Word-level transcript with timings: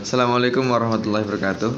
Assalamualaikum 0.00 0.64
warahmatullahi 0.72 1.28
wabarakatuh. 1.28 1.76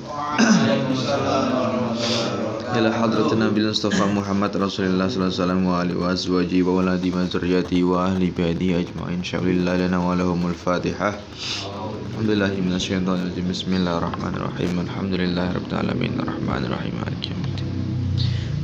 Ila 2.71 2.91
hadratin 2.95 3.43
Nabi 3.43 3.67
Mustafa 3.67 4.07
Muhammad 4.07 4.55
Rasulullah 4.55 5.11
sallallahu 5.11 5.75
alaihi 5.75 5.99
wa 5.99 6.07
azwaji 6.15 6.63
wa 6.63 6.79
waladi 6.79 7.11
wa 7.11 7.27
zurriyati 7.27 7.83
wa 7.83 8.07
ahli 8.07 8.31
baiti 8.31 8.79
ajma'in. 8.79 9.27
Sya'alillah 9.27 9.75
lana 9.75 9.99
wa 9.99 10.15
lahumul 10.15 10.55
Fatihah. 10.55 11.19
Alhamdulillahi 12.15 12.63
minasyaitonir 12.63 13.27
rajim. 13.27 13.43
Bismillahirrahmanirrahim. 13.51 14.71
Alhamdulillahirabbil 14.87 15.75
alamin. 15.83 16.15
Arrahmanirrahim. 16.23 16.95
Maliki 17.03 17.35
yaumiddin. 17.35 17.67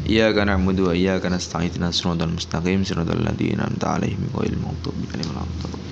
Iyyaka 0.06 0.46
na'budu 0.46 0.86
wa 0.86 0.95
iyyaka 0.95 1.34
nasta'in. 1.34 1.75
Ihdinas 1.75 1.98
siratal 1.98 2.30
mustaqim. 2.30 2.86
Siratal 2.86 3.27
ladzina 3.27 3.66
an'amta 3.66 3.98
alaihim 3.98 4.22
ghairil 4.30 4.62
maghdubi 4.62 5.02
'alaihim 5.11 5.34
waladdallin. 5.34 5.82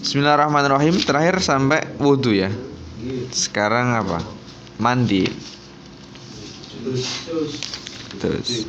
Bismillahirrahmanirrahim. 0.00 0.96
Terakhir 1.04 1.44
sampai 1.44 1.84
wudhu 2.00 2.32
ya. 2.32 2.48
Sekarang 3.36 3.92
apa? 3.92 4.24
Mandi. 4.80 5.28
Terus. 8.16 8.64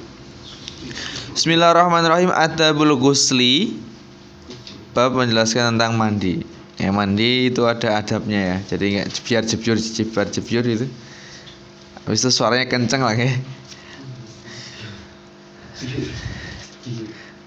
Bismillahirrahmanirrahim. 1.32 2.36
Adabul 2.36 3.00
ghusli. 3.00 3.80
Bab 4.92 5.16
menjelaskan 5.16 5.80
tentang 5.80 5.96
mandi. 5.96 6.44
Ya 6.76 6.92
mandi 6.92 7.48
itu 7.48 7.64
ada 7.64 8.04
adabnya 8.04 8.60
ya. 8.60 8.76
Jadi 8.76 9.00
nggak 9.00 9.08
biar 9.24 9.44
jebur 9.48 9.80
jebar 9.80 10.28
jebur 10.28 10.68
itu. 10.68 10.88
Habis 12.04 12.28
itu 12.28 12.32
suaranya 12.36 12.68
kenceng 12.68 13.08
lagi. 13.08 13.40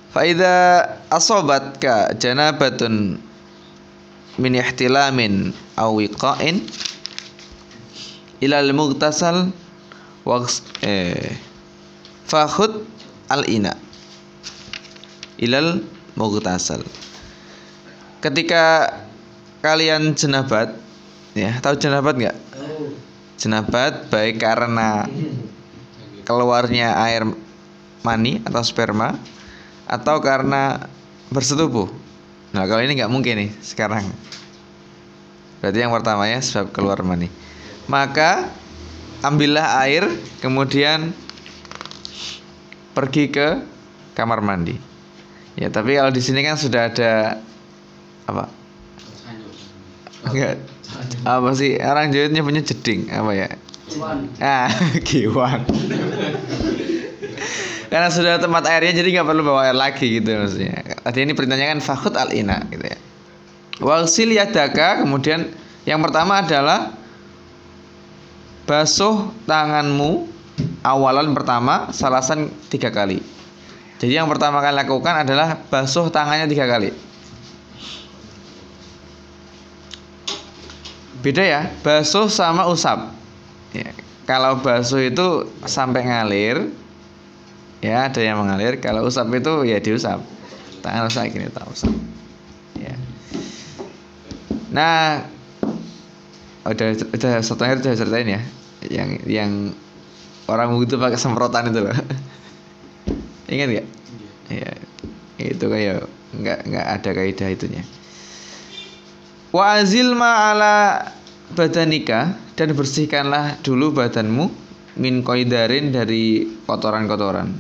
Faida 0.09 0.57
asobatka 1.13 2.17
janabatun 2.17 3.21
min 4.41 4.59
ihtilamin 4.59 5.55
aw 5.79 5.95
wiqa'in 5.95 6.65
ila 8.43 8.57
al-mughtasal 8.61 9.55
waqs 10.27 10.63
eh 10.83 11.39
fakhud 12.27 12.83
al-ina 13.31 13.77
ilal 15.39 15.83
mughtasal. 16.15 16.83
Ketika 18.23 18.91
kalian 19.61 20.17
jenabat 20.17 20.73
ya 21.37 21.59
tahu 21.61 21.77
jenabat 21.77 22.15
nggak? 22.17 22.37
Jenabat 23.37 24.09
baik 24.09 24.41
karena 24.41 25.05
keluarnya 26.25 26.97
air 27.05 27.29
mani 28.07 28.41
atau 28.47 28.63
sperma 28.65 29.19
atau 29.85 30.17
karena 30.23 30.89
bersetubuh 31.29 31.91
Nah 32.55 32.71
kalau 32.71 32.87
ini 32.87 32.95
nggak 32.95 33.11
mungkin 33.11 33.35
nih 33.35 33.51
sekarang. 33.59 34.07
Berarti 35.59 35.79
yang 35.83 35.91
pertama 35.91 36.31
ya 36.31 36.39
sebab 36.39 36.71
keluar 36.71 37.03
mani. 37.03 37.27
Maka 37.91 38.47
ambillah 39.27 39.83
air 39.83 40.07
kemudian 40.39 41.11
pergi 42.95 43.27
ke 43.35 43.59
kamar 44.15 44.39
mandi. 44.39 44.79
Ya 45.59 45.67
tapi 45.67 45.99
kalau 45.99 46.15
di 46.15 46.23
sini 46.23 46.47
kan 46.47 46.55
sudah 46.55 46.95
ada 46.95 47.43
apa? 48.31 48.47
Enggak. 50.31 50.63
Apa 51.27 51.51
sih 51.59 51.75
orang 51.83 52.15
Jawa 52.15 52.39
punya 52.39 52.63
jeding 52.63 53.11
apa 53.11 53.35
ya? 53.35 53.49
Ah, 54.39 54.71
kiwan. 55.07 55.67
Karena 57.91 58.09
sudah 58.15 58.39
tempat 58.39 58.63
airnya 58.71 58.95
jadi 59.03 59.21
nggak 59.21 59.27
perlu 59.27 59.43
bawa 59.43 59.71
air 59.71 59.77
lagi 59.77 60.23
gitu 60.23 60.31
maksudnya. 60.39 60.94
Tadi 61.05 61.21
ini 61.21 61.37
perintahnya 61.37 61.77
kan 61.77 61.81
fakhut 61.85 62.17
al 62.17 62.33
ina 62.33 62.65
gitu 62.73 62.81
ya. 62.81 62.99
Walsil 63.85 64.33
yadaka 64.33 65.05
kemudian 65.05 65.53
yang 65.85 66.01
pertama 66.01 66.41
adalah 66.41 66.97
basuh 68.65 69.29
tanganmu 69.45 70.25
awalan 70.81 71.37
pertama 71.37 71.93
salasan 71.93 72.49
tiga 72.73 72.89
kali. 72.89 73.21
Jadi 74.01 74.17
yang 74.17 74.29
pertama 74.33 74.65
kali 74.65 74.81
lakukan 74.81 75.29
adalah 75.29 75.61
basuh 75.69 76.09
tangannya 76.09 76.49
tiga 76.49 76.65
kali. 76.65 76.89
Beda 81.25 81.41
ya, 81.41 81.73
basuh 81.81 82.29
sama 82.29 82.69
usap. 82.69 83.13
Ya, 83.73 83.97
kalau 84.29 84.61
basuh 84.61 85.09
itu 85.09 85.49
sampai 85.65 86.05
ngalir, 86.05 86.69
ya 87.81 88.13
ada 88.13 88.21
yang 88.21 88.45
mengalir. 88.45 88.77
Kalau 88.77 89.09
usap 89.09 89.33
itu 89.33 89.65
ya 89.65 89.81
diusap. 89.81 90.21
Gini 90.85 91.49
tak 91.49 91.65
usap. 91.73 91.93
Ya. 92.77 92.95
Nah, 94.75 95.25
udah 96.69 96.89
udah 97.15 97.33
satu 97.41 97.65
hari 97.65 97.81
udah 97.81 97.97
ceritain 97.97 98.29
ya, 98.29 98.43
yang 98.93 99.09
yang 99.25 99.51
orang 100.45 100.77
begitu 100.77 101.01
pakai 101.01 101.17
semprotan 101.17 101.73
itu 101.73 101.81
loh. 101.81 101.97
Ingat 103.53 103.69
nggak? 103.73 103.87
Ya, 104.53 104.71
itu 105.41 105.65
kayak 105.65 106.05
nggak 106.37 106.59
nggak 106.69 106.87
ada 107.01 107.11
kaidah 107.17 107.49
itunya. 107.49 107.83
Wa 109.55 109.79
azil 109.79 110.13
ma'ala 110.19 111.09
badanika 111.55 112.35
dan 112.59 112.75
bersihkanlah 112.75 113.63
dulu 113.63 113.95
badanmu 113.95 114.51
min 114.99 115.23
koidarin 115.23 115.95
dari 115.95 116.45
kotoran-kotoran. 116.67 117.55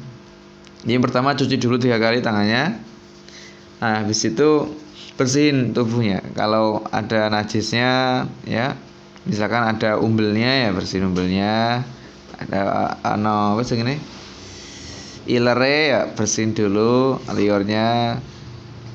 Yang 0.84 1.02
pertama 1.08 1.32
cuci 1.32 1.56
dulu 1.56 1.78
tiga 1.80 1.96
kali 1.96 2.20
tangannya. 2.20 2.93
Nah, 3.84 4.00
habis 4.00 4.24
itu 4.24 4.64
bersihin 5.20 5.76
tubuhnya. 5.76 6.24
Kalau 6.32 6.88
ada 6.88 7.28
najisnya, 7.28 8.24
ya, 8.48 8.72
misalkan 9.28 9.60
ada 9.60 10.00
umbelnya 10.00 10.64
ya 10.64 10.68
bersihin 10.72 11.12
umbelnya. 11.12 11.84
Ada 12.40 12.60
ano 13.04 13.60
apa 13.60 13.60
ini? 13.76 14.00
Ilere 15.28 15.76
ya 15.92 16.00
bersihin 16.16 16.56
dulu 16.56 17.20
liurnya. 17.36 18.16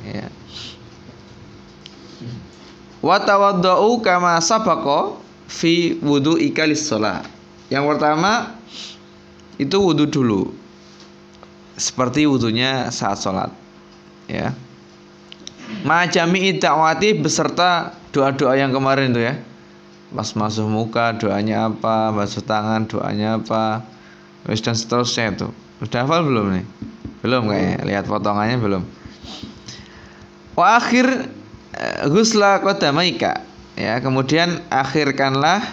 Ya. 0.09 0.25
Wa 3.05 3.21
tawaddau 3.21 4.01
kama 4.01 4.41
sabaqo 4.41 5.21
fi 5.45 6.01
wudu 6.01 6.41
ikalis 6.41 6.89
sholat. 6.89 7.29
Yang 7.69 7.93
pertama 7.93 8.57
itu 9.61 9.77
wudhu 9.77 10.09
dulu 10.09 10.49
seperti 11.77 12.25
wudhunya 12.25 12.89
saat 12.89 13.21
sholat 13.21 13.53
ya 14.25 14.49
Majami 15.85 16.57
dakwati 16.57 17.15
beserta 17.17 17.93
doa-doa 18.11 18.57
yang 18.57 18.73
kemarin 18.73 19.13
itu 19.13 19.21
ya. 19.21 19.35
Pas 20.09 20.33
masuk 20.33 20.65
muka 20.65 21.13
doanya 21.15 21.69
apa 21.69 22.09
basuh 22.09 22.41
tangan 22.41 22.89
doanya 22.89 23.37
apa 23.37 23.85
Terus 24.45 24.65
dan 24.65 24.75
seterusnya 24.75 25.25
itu. 25.35 25.47
Udah 25.83 26.07
hafal 26.07 26.25
belum 26.25 26.45
nih? 26.59 26.65
Belum 27.21 27.51
kayaknya. 27.51 27.77
Lihat 27.85 28.05
potongannya 28.07 28.57
belum. 28.59 28.83
Wa 30.55 30.79
akhir 30.79 31.05
ghusla 32.07 32.63
qadamaika. 32.63 33.43
Ya 33.79 34.01
kemudian 34.03 34.59
akhirkanlah 34.67 35.63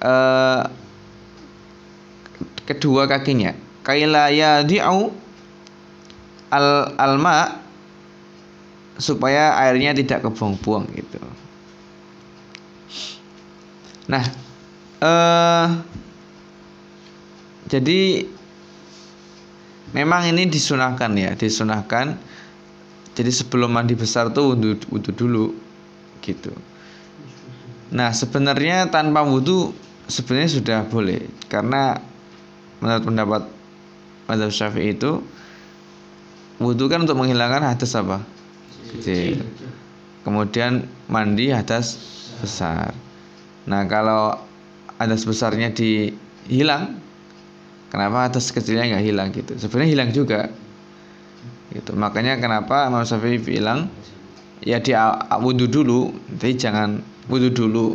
eh, 0.00 0.62
kedua 2.68 3.08
kakinya. 3.08 3.56
Kaila 3.84 4.32
yadi'u 4.32 5.12
al 6.52 6.68
alma 6.96 7.63
supaya 8.98 9.58
airnya 9.58 9.94
tidak 9.94 10.22
kebuang-buang 10.22 10.86
gitu. 10.94 11.18
Nah, 14.06 14.24
eh 15.02 15.66
jadi 17.64 18.28
memang 19.96 20.28
ini 20.30 20.46
disunahkan 20.46 21.10
ya, 21.16 21.32
disunahkan. 21.34 22.18
Jadi 23.14 23.30
sebelum 23.30 23.70
mandi 23.70 23.94
besar 23.94 24.34
tuh 24.34 24.52
wudhu, 24.52 24.74
wudhu 24.90 25.10
dulu 25.14 25.46
gitu. 26.18 26.50
Nah, 27.94 28.10
sebenarnya 28.10 28.90
tanpa 28.90 29.22
wudhu 29.22 29.70
sebenarnya 30.10 30.50
sudah 30.50 30.78
boleh 30.90 31.30
karena 31.46 32.02
menurut 32.82 33.04
pendapat 33.06 33.42
Madzhab 34.26 34.50
Syafi'i 34.50 34.98
itu 34.98 35.22
wudhu 36.58 36.90
kan 36.90 37.06
untuk 37.06 37.16
menghilangkan 37.22 37.62
hadas 37.62 37.94
apa? 37.94 38.33
Kecil. 38.94 39.42
Kemudian 40.24 40.88
mandi 41.10 41.52
hadas 41.52 42.00
besar. 42.40 42.94
Nah, 43.68 43.82
kalau 43.90 44.38
hadas 44.96 45.26
besarnya 45.26 45.74
dihilang, 45.74 46.96
kenapa 47.92 48.30
hadas 48.30 48.48
kecilnya 48.54 48.96
nggak 48.96 49.04
hilang 49.04 49.28
gitu? 49.34 49.52
Sebenarnya 49.58 49.90
hilang 49.90 50.10
juga. 50.14 50.48
Gitu. 51.74 51.90
Makanya 51.92 52.38
kenapa 52.38 52.86
Imam 52.88 53.02
Syafi'i 53.02 53.42
bilang 53.42 53.90
ya 54.62 54.80
di 54.80 54.94
wudhu 55.42 55.66
dulu, 55.68 56.14
tapi 56.38 56.54
jangan 56.56 57.02
wudhu 57.28 57.50
dulu. 57.52 57.86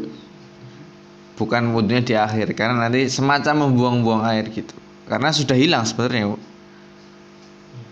Bukan 1.40 1.72
wudhunya 1.72 2.04
di 2.04 2.16
akhir 2.20 2.52
karena 2.52 2.76
nanti 2.76 3.08
semacam 3.08 3.72
membuang-buang 3.72 4.28
air 4.28 4.52
gitu 4.52 4.76
karena 5.10 5.34
sudah 5.34 5.58
hilang 5.58 5.84
sebenarnya 5.90 6.38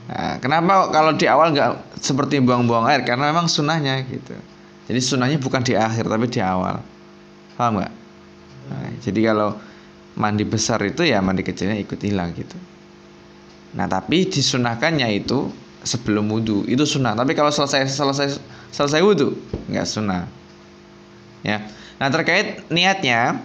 nah, 0.08 0.40
kenapa 0.40 0.90
kalau 0.90 1.16
di 1.16 1.28
awal 1.28 1.52
nggak 1.54 2.00
seperti 2.02 2.40
buang-buang 2.40 2.88
air 2.88 3.04
karena 3.04 3.32
memang 3.32 3.52
sunnahnya 3.52 4.04
gitu 4.08 4.36
Jadi 4.88 5.00
sunnahnya 5.04 5.38
bukan 5.44 5.68
di 5.68 5.76
akhir 5.76 6.08
tapi 6.08 6.32
di 6.32 6.40
awal. 6.40 6.80
Paham 7.60 7.84
nggak? 7.84 7.94
Nah, 8.72 8.88
jadi 9.04 9.20
kalau 9.36 9.60
mandi 10.16 10.48
besar 10.48 10.80
itu 10.88 11.04
ya 11.04 11.20
mandi 11.20 11.44
kecilnya 11.44 11.76
ikut 11.76 12.00
hilang 12.00 12.32
gitu. 12.34 12.56
Nah 13.76 13.86
tapi 13.86 14.26
disunahkannya 14.26 15.08
itu 15.12 15.52
sebelum 15.86 16.32
wudhu 16.32 16.66
itu 16.66 16.84
sunnah. 16.84 17.14
Tapi 17.14 17.38
kalau 17.38 17.54
selesai 17.54 17.88
selesai 17.92 18.40
selesai 18.72 19.00
wudhu 19.04 19.38
nggak 19.70 19.88
sunnah. 19.88 20.26
Ya. 21.46 21.68
Nah 22.02 22.08
terkait 22.10 22.66
niatnya 22.74 23.44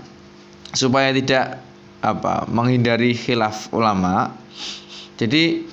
supaya 0.72 1.12
tidak 1.12 1.60
apa 2.02 2.48
menghindari 2.50 3.14
khilaf 3.14 3.70
ulama. 3.70 4.32
Jadi 5.20 5.68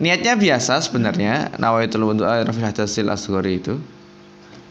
niatnya 0.00 0.34
biasa 0.34 0.80
sebenarnya 0.80 1.54
nawaitul 1.60 2.08
wudhu 2.08 2.24
rafil 2.24 2.64
hadasil 2.64 3.06
asghari 3.12 3.60
itu. 3.60 3.76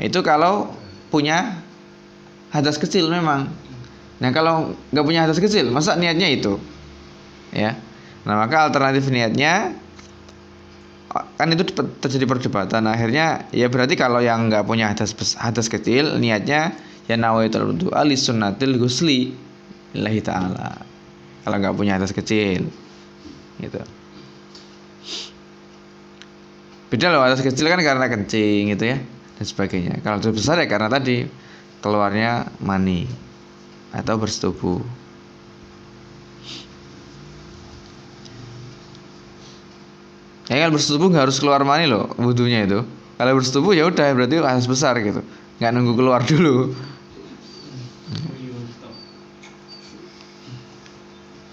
Itu 0.02 0.26
kalau 0.26 0.74
punya 1.14 1.62
hadas 2.50 2.82
kecil 2.82 3.08
memang. 3.08 3.48
Nah 4.20 4.30
kalau 4.34 4.74
nggak 4.92 5.06
punya 5.06 5.24
hadas 5.24 5.40
kecil, 5.40 5.72
masa 5.72 5.96
niatnya 5.96 6.28
itu, 6.28 6.60
ya. 7.56 7.78
Nah 8.28 8.36
maka 8.36 8.68
alternatif 8.68 9.08
niatnya 9.08 9.78
kan 11.10 11.48
itu 11.50 11.64
terjadi 12.04 12.26
perdebatan. 12.28 12.84
Akhirnya 12.90 13.48
ya 13.56 13.72
berarti 13.72 13.96
kalau 13.96 14.20
yang 14.20 14.50
nggak 14.50 14.68
punya 14.68 14.92
hadas 14.92 15.16
hadas 15.40 15.72
kecil, 15.72 16.20
niatnya 16.20 16.76
ya 17.08 17.16
nawaitul 17.16 17.74
wudu 17.74 17.88
ali 17.96 18.18
sunnatil 18.18 18.76
gusli 18.76 19.32
lillahi 19.96 20.22
taala. 20.26 20.84
Kalau 21.46 21.56
nggak 21.56 21.76
punya 21.80 21.96
hadas 21.96 22.12
kecil, 22.12 22.68
gitu. 23.64 23.82
Beda 26.90 27.14
loh 27.14 27.22
hadas 27.22 27.46
kecil 27.46 27.70
kan 27.70 27.78
karena 27.78 28.10
kencing 28.10 28.74
gitu 28.74 28.84
ya 28.90 28.98
dan 29.38 29.46
sebagainya. 29.46 30.02
Kalau 30.02 30.18
hadas 30.18 30.34
besar 30.34 30.58
ya 30.58 30.66
karena 30.66 30.90
tadi 30.90 31.30
keluarnya 31.86 32.50
mani 32.66 33.06
atau 33.94 34.18
bersetubuh. 34.18 34.82
Ya 40.50 40.66
kan 40.66 40.74
bersetubuh 40.74 41.14
nggak 41.14 41.30
harus 41.30 41.38
keluar 41.38 41.62
mani 41.62 41.86
loh 41.86 42.10
wudhunya 42.18 42.66
itu. 42.66 42.82
Kalau 43.22 43.38
bersetubuh 43.38 43.78
ya 43.78 43.86
udah 43.86 44.10
berarti 44.18 44.42
harus 44.42 44.66
besar 44.66 44.98
gitu. 44.98 45.22
Nggak 45.62 45.72
nunggu 45.78 45.94
keluar 45.94 46.26
dulu. 46.26 46.74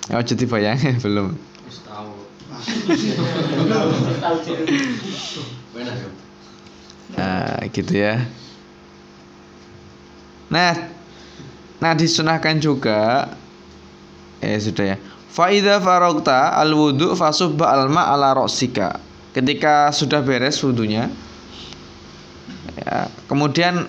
Oh 0.06 0.22
jadi 0.22 0.44
bayangin 0.48 0.96
belum. 1.04 1.36
Nah 7.16 7.62
gitu 7.70 7.92
ya. 7.94 8.26
Nah, 10.46 10.72
nah 11.82 11.92
disunahkan 11.94 12.58
juga 12.62 13.30
eh 14.40 14.58
sudah 14.58 14.94
ya. 14.94 14.96
Faida 15.30 15.82
farokta 15.82 16.56
al 16.56 16.72
wudhu 16.72 17.12
fasubba 17.12 17.68
alma 17.68 18.08
ala 18.08 18.32
roksika. 18.32 19.00
Ketika 19.36 19.92
sudah 19.92 20.24
beres 20.24 20.56
wudhunya, 20.64 21.12
ya, 22.72 23.04
kemudian 23.28 23.84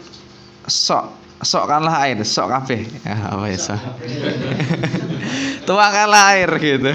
sok 0.67 1.15
sokkanlah 1.39 2.03
air, 2.03 2.19
sok 2.27 2.51
kafe. 2.51 2.83
Ya, 3.07 3.15
apa 3.31 3.47
ya 3.47 3.55
sok? 3.55 3.79
Tuangkanlah 5.67 6.23
air 6.35 6.51
gitu. 6.59 6.91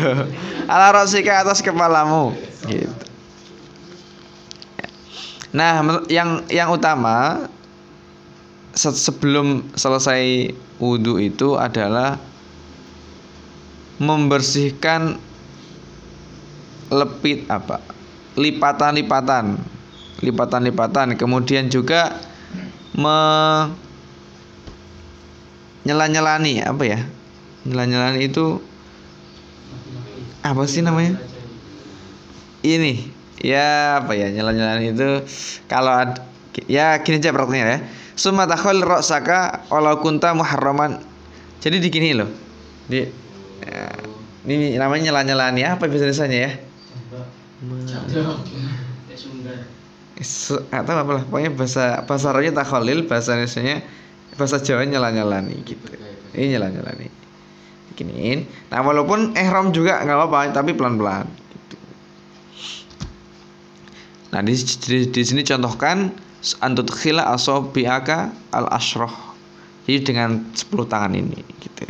Ala 0.69 0.95
roksika 0.95 1.43
atas 1.43 1.63
kepalamu. 1.63 2.35
Gitu. 2.67 2.91
Nah, 5.53 5.85
yang 6.09 6.49
yang 6.49 6.73
utama 6.73 7.45
sebelum 8.73 9.69
selesai 9.77 10.53
wudhu 10.81 11.21
itu 11.21 11.61
adalah 11.61 12.17
membersihkan 14.01 15.21
lepit 16.89 17.45
apa 17.53 17.85
lipatan-lipatan 18.41 19.61
lipatan-lipatan. 20.25 21.19
Kemudian 21.19 21.69
juga 21.69 22.17
me 22.97 23.19
nyela-nyelani 25.85 26.63
apa 26.65 26.83
ya? 26.87 27.01
Nyela-nyelani 27.69 28.25
itu 28.25 28.63
apa 30.43 30.63
sih 30.67 30.83
namanya? 30.83 31.19
Ini. 32.67 33.23
Ya 33.43 33.99
apa 34.03 34.15
ya 34.15 34.31
nyela-nyelani 34.31 34.95
itu. 34.95 35.11
Kalau 35.67 35.91
ad, 35.91 36.23
ya 36.71 36.99
gini 37.03 37.19
aja 37.19 37.35
ya. 37.35 37.79
Summa 38.15 38.47
takhal 38.47 38.83
ra'saka 38.83 39.67
walau 39.71 39.99
kunta 39.99 40.31
muharraman. 40.35 41.03
Jadi 41.59 41.83
di 41.83 41.89
gini 41.91 42.15
loh. 42.15 42.31
Di 42.87 43.07
ya, 43.67 43.87
ini 44.47 44.79
namanya 44.79 45.11
nyela-nyelaan 45.11 45.59
ya. 45.59 45.75
Apa 45.75 45.91
bahasa 45.91 46.27
ya? 46.31 46.51
Atau 50.71 50.95
apa 50.95 51.11
lah 51.19 51.23
pokoknya 51.27 51.51
bahasa 51.55 52.03
bahasa 52.07 52.31
Arabnya 52.31 52.63
takholil 52.63 53.11
bahasa 53.11 53.35
Indonesia 53.35 53.83
bahasa 54.39 54.63
Jawa 54.63 54.87
nyela-nyelani 54.87 55.57
gitu. 55.67 55.83
Ini 56.35 56.59
nyela-nyelani 56.59 57.07
giniin 58.03 58.45
nah 58.69 58.83
walaupun 58.83 59.39
ihram 59.39 59.71
juga 59.71 60.03
nggak 60.03 60.19
apa-apa 60.19 60.51
tapi 60.51 60.75
pelan-pelan. 60.75 61.31
Gitu. 61.31 61.77
nah 64.35 64.41
di, 64.43 64.55
di, 64.59 64.99
di 65.07 65.23
sini 65.23 65.47
contohkan 65.47 66.11
antut 66.59 66.91
khila 66.91 67.31
asobiaka 67.31 68.35
al 68.51 68.67
ashroh 68.75 69.15
jadi 69.87 69.99
dengan 70.03 70.47
10 70.55 70.71
tangan 70.87 71.11
ini 71.15 71.43
gitu. 71.59 71.83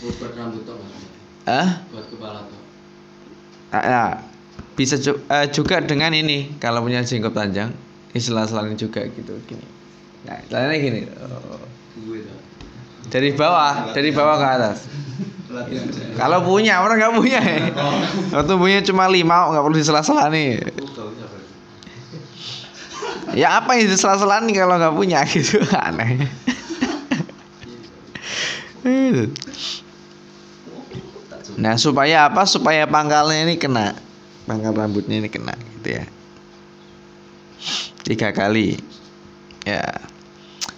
Buat 0.00 0.32
rambut 0.36 0.64
toh 0.64 0.76
ah 1.48 1.84
buat 1.92 2.06
kepala 2.08 2.44
toh? 2.48 2.60
Ah, 3.70 3.84
ya. 3.84 4.04
bisa 4.76 4.96
juga, 4.96 5.20
uh, 5.28 5.46
juga 5.48 5.80
dengan 5.84 6.12
ini 6.12 6.56
kalau 6.60 6.84
punya 6.84 7.04
jenggot 7.04 7.36
panjang 7.36 7.72
istilah 8.16 8.48
selain 8.48 8.76
juga 8.76 9.06
gitu 9.08 9.36
gini. 9.48 9.64
Nah 10.24 10.40
selainnya 10.48 10.76
gini. 10.80 11.00
Oh. 11.20 11.60
Dari 13.10 13.34
bawah 13.34 13.92
dari 13.92 14.10
bawah 14.14 14.36
ke 14.38 14.46
atas 14.46 14.78
kalau 16.14 16.46
punya 16.46 16.78
orang 16.78 16.96
nggak 17.02 17.14
punya 17.18 17.40
ya 17.42 17.58
waktu 18.30 18.54
punya 18.54 18.78
cuma 18.86 19.10
lima 19.10 19.50
nggak 19.50 19.62
perlu 19.66 19.76
disela-sela 19.76 20.30
nih 20.30 20.62
ya 23.34 23.58
apa 23.58 23.74
yang 23.76 23.90
disela-sela 23.90 24.38
nih 24.46 24.54
kalau 24.54 24.78
nggak 24.78 24.94
punya 24.94 25.18
gitu 25.34 25.58
aneh 25.74 26.30
Nah 31.60 31.76
supaya 31.76 32.32
apa? 32.32 32.48
Supaya 32.48 32.88
pangkalnya 32.88 33.44
ini 33.44 33.60
kena, 33.60 33.92
pangkal 34.48 34.72
rambutnya 34.72 35.20
ini 35.20 35.28
kena, 35.28 35.52
gitu 35.76 36.00
ya. 36.00 36.04
Tiga 38.08 38.32
kali, 38.32 38.80
ya. 39.68 39.84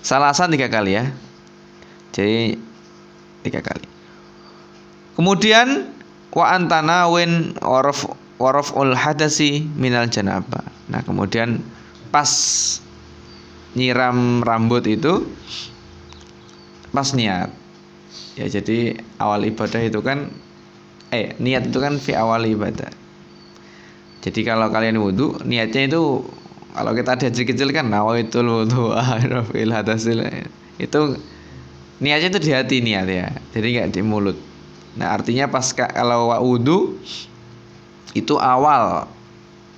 Salasan 0.02 0.50
tiga 0.50 0.66
kali 0.66 0.98
ya. 0.98 1.14
Jadi 2.12 2.56
tiga 3.42 3.60
kali. 3.64 3.88
Kemudian 5.16 5.92
wa 6.32 6.46
antana 6.52 7.08
win 7.12 7.56
warof 7.60 8.08
warof 8.40 8.72
ul 8.76 8.96
hadasi 8.96 9.64
minal 9.76 10.08
janaba. 10.08 10.64
Nah 10.88 11.00
kemudian 11.04 11.60
pas 12.12 12.28
nyiram 13.72 14.44
rambut 14.44 14.84
itu 14.84 15.24
pas 16.92 17.08
niat 17.16 17.48
ya 18.36 18.44
jadi 18.48 19.00
awal 19.16 19.48
ibadah 19.48 19.80
itu 19.80 20.04
kan 20.04 20.28
eh 21.08 21.32
niat 21.40 21.72
itu 21.72 21.78
kan 21.80 21.96
fi 21.96 22.12
awal 22.12 22.44
ibadah 22.44 22.92
jadi 24.20 24.40
kalau 24.44 24.68
kalian 24.68 25.00
wudhu 25.00 25.40
niatnya 25.48 25.88
itu 25.88 26.20
kalau 26.76 26.92
kita 26.92 27.16
ada 27.16 27.28
kecil 27.32 27.68
kan 27.72 27.88
nawaitul 27.88 28.44
wudhu 28.44 28.92
fil 29.52 29.72
hadasil 29.76 30.20
itu 30.76 31.00
niatnya 32.02 32.28
itu 32.34 32.40
di 32.42 32.50
hati 32.50 32.76
niat 32.82 33.06
ya. 33.06 33.30
Jadi 33.54 33.66
nggak 33.78 33.88
di 33.94 34.00
mulut. 34.02 34.34
Nah 34.98 35.14
artinya 35.14 35.46
pas 35.46 35.70
kalau 35.70 36.34
wudhu 36.42 36.98
itu 38.12 38.34
awal. 38.36 39.06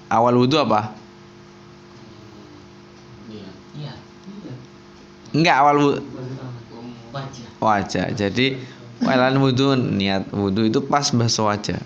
Awal 0.09 0.35
wudhu 0.41 0.57
apa? 0.57 0.97
Enggak 5.37 5.57
awal 5.61 5.77
wudhu 5.77 6.01
wajah. 7.61 8.09
Jadi 8.17 8.75
Walan 9.05 9.37
wudhu 9.43 9.77
niat 9.77 10.33
wudhu 10.33 10.71
itu 10.71 10.81
pas 10.87 11.11
basuh 11.13 11.51
wajah. 11.51 11.81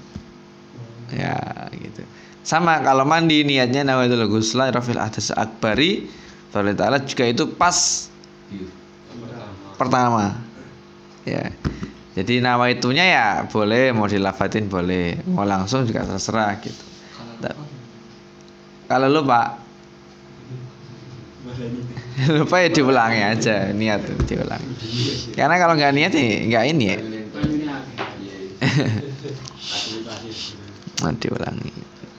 Ya 1.11 1.35
gitu. 1.75 2.07
Sama 2.47 2.78
kalau 2.85 3.09
mandi 3.09 3.42
niatnya 3.42 3.83
nawaitul 3.83 4.28
ghusla 4.30 4.71
rafil 4.71 5.00
atas 5.00 5.35
akbari 5.35 6.07
ta'ala 6.52 7.02
juga 7.04 7.25
itu 7.28 7.45
pas 7.59 8.09
pertama. 9.79 10.35
Ya. 11.23 11.55
Jadi 12.19 12.43
nawaitunya 12.43 13.05
ya 13.07 13.27
boleh 13.47 13.95
mau 13.95 14.11
dilafatin 14.11 14.67
boleh, 14.67 15.23
mau 15.31 15.47
langsung 15.47 15.87
juga 15.87 16.03
terserah 16.03 16.59
gitu. 16.59 16.83
Kalau 18.91 19.07
lu 19.07 19.23
Pak 19.23 19.69
lupa 22.27 22.59
ya 22.59 22.69
diulangi 22.69 23.23
aja 23.23 23.71
niat 23.71 24.03
diulangi 24.27 24.75
karena 25.39 25.55
kalau 25.55 25.79
nggak 25.79 25.95
niat 25.95 26.11
ya 26.11 26.27
nggak 26.51 26.65
ini 26.75 26.85
ya 26.85 26.99
nah, 30.99 31.15
diulangi 31.15 31.71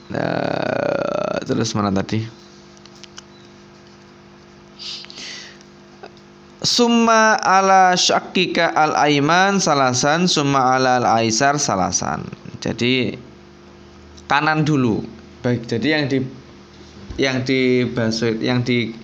nah, 0.08 1.36
terus 1.44 1.76
mana 1.76 1.92
tadi 1.92 2.24
Summa 6.80 7.36
ala 7.36 7.92
syakika 7.92 8.72
al 8.72 8.96
aiman 8.96 9.60
salasan 9.60 10.24
Summa 10.24 10.80
ala 10.80 10.96
al 10.96 11.20
aisar 11.20 11.60
salasan. 11.60 12.24
Jadi 12.56 13.12
kanan 14.24 14.64
dulu. 14.64 15.04
Baik 15.44 15.68
jadi 15.68 16.00
yang 16.00 16.04
di 16.08 16.18
yang 17.20 17.44
di 17.44 17.84
baso 17.84 18.32
yang 18.32 18.64
di 18.64 18.96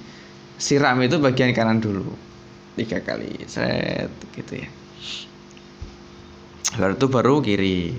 siram 0.57 1.05
itu 1.05 1.21
bagian 1.21 1.53
kanan 1.53 1.85
dulu. 1.85 2.17
Tiga 2.81 3.05
kali. 3.05 3.45
Set 3.45 4.09
gitu 4.33 4.57
ya. 4.57 4.73
Baru 6.81 6.97
itu 6.97 7.07
baru 7.13 7.35
kiri. 7.45 7.93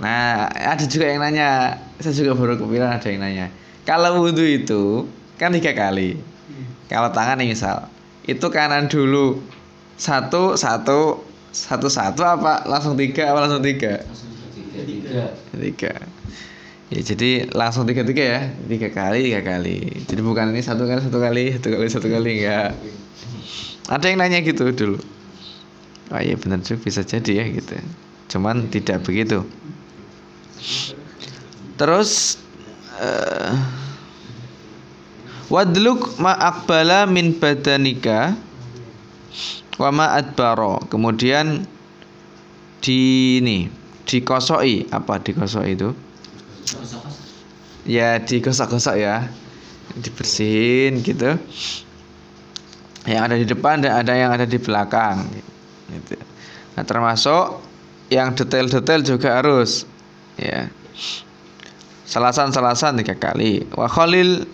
Nah 0.00 0.48
ada 0.48 0.80
juga 0.88 1.12
yang 1.12 1.20
nanya. 1.20 1.76
Saya 2.00 2.16
juga 2.16 2.32
baru 2.40 2.56
kepikiran 2.56 2.88
ada 2.88 3.08
yang 3.12 3.20
nanya. 3.20 3.46
Kalau 3.84 4.24
wudhu 4.24 4.48
itu 4.48 5.12
kan 5.36 5.52
tiga 5.52 5.76
kali. 5.76 6.16
Kalau 6.88 7.12
tangan 7.12 7.36
nih 7.44 7.52
misal 7.52 7.92
itu 8.24 8.46
kanan 8.48 8.88
dulu. 8.88 9.40
Satu 9.94 10.58
satu 10.58 11.22
satu 11.54 11.86
satu 11.86 12.22
apa? 12.26 12.64
Langsung 12.66 12.98
tiga 12.98 13.30
apa 13.30 13.46
langsung 13.46 13.62
tiga? 13.62 14.02
Tiga. 14.74 15.30
Tiga. 15.54 15.92
Ya 16.92 17.00
jadi 17.00 17.46
langsung 17.54 17.86
tiga 17.86 18.02
tiga 18.02 18.24
ya. 18.24 18.40
Tiga 18.66 18.88
kali 18.90 19.30
tiga 19.30 19.40
kali. 19.44 20.04
Jadi 20.08 20.20
bukan 20.20 20.50
ini 20.50 20.64
satu 20.64 20.88
kali 20.88 21.00
satu 21.04 21.18
kali 21.20 21.44
satu 21.54 21.68
kali 21.70 21.86
satu 21.88 22.08
kali 22.10 22.30
enggak. 22.42 22.72
Ada 23.92 24.04
yang 24.08 24.18
nanya 24.18 24.40
gitu 24.40 24.72
dulu. 24.72 24.98
Oh 26.12 26.20
iya 26.20 26.34
benar 26.40 26.64
juga. 26.64 26.80
Bisa 26.82 27.04
jadi 27.04 27.44
ya 27.44 27.44
gitu. 27.52 27.76
Cuman 28.32 28.66
tidak 28.72 29.04
begitu. 29.06 29.44
Terus 31.76 32.40
uh, 32.98 33.52
wadluk 35.52 36.16
ma 36.20 36.32
akbala 36.36 37.04
min 37.08 37.36
badanika 37.36 38.36
wa 39.78 39.90
ma 39.90 40.06
adbaro. 40.16 40.80
Kemudian 40.88 41.66
di 42.80 43.00
ini 43.40 43.68
dikosoi. 44.06 44.92
Apa 44.92 45.20
dikosoi 45.20 45.74
itu? 45.74 45.90
Ya 47.84 48.16
digosok-gosok 48.20 48.96
ya. 48.96 49.28
Dibersihin 49.94 51.04
gitu. 51.04 51.36
Yang 53.04 53.20
ada 53.20 53.36
di 53.36 53.46
depan 53.46 53.76
dan 53.84 53.92
ada 54.00 54.12
yang 54.16 54.30
ada 54.32 54.46
di 54.48 54.56
belakang. 54.56 55.28
Gitu. 55.84 56.16
nah 56.74 56.82
termasuk 56.82 57.62
yang 58.10 58.34
detail-detail 58.34 59.06
juga 59.06 59.38
harus 59.38 59.86
ya. 60.40 60.66
Salasan-salasan 62.08 62.98
tiga 63.00 63.14
kali. 63.14 63.62
Wa 63.72 63.86
khalil 63.86 64.48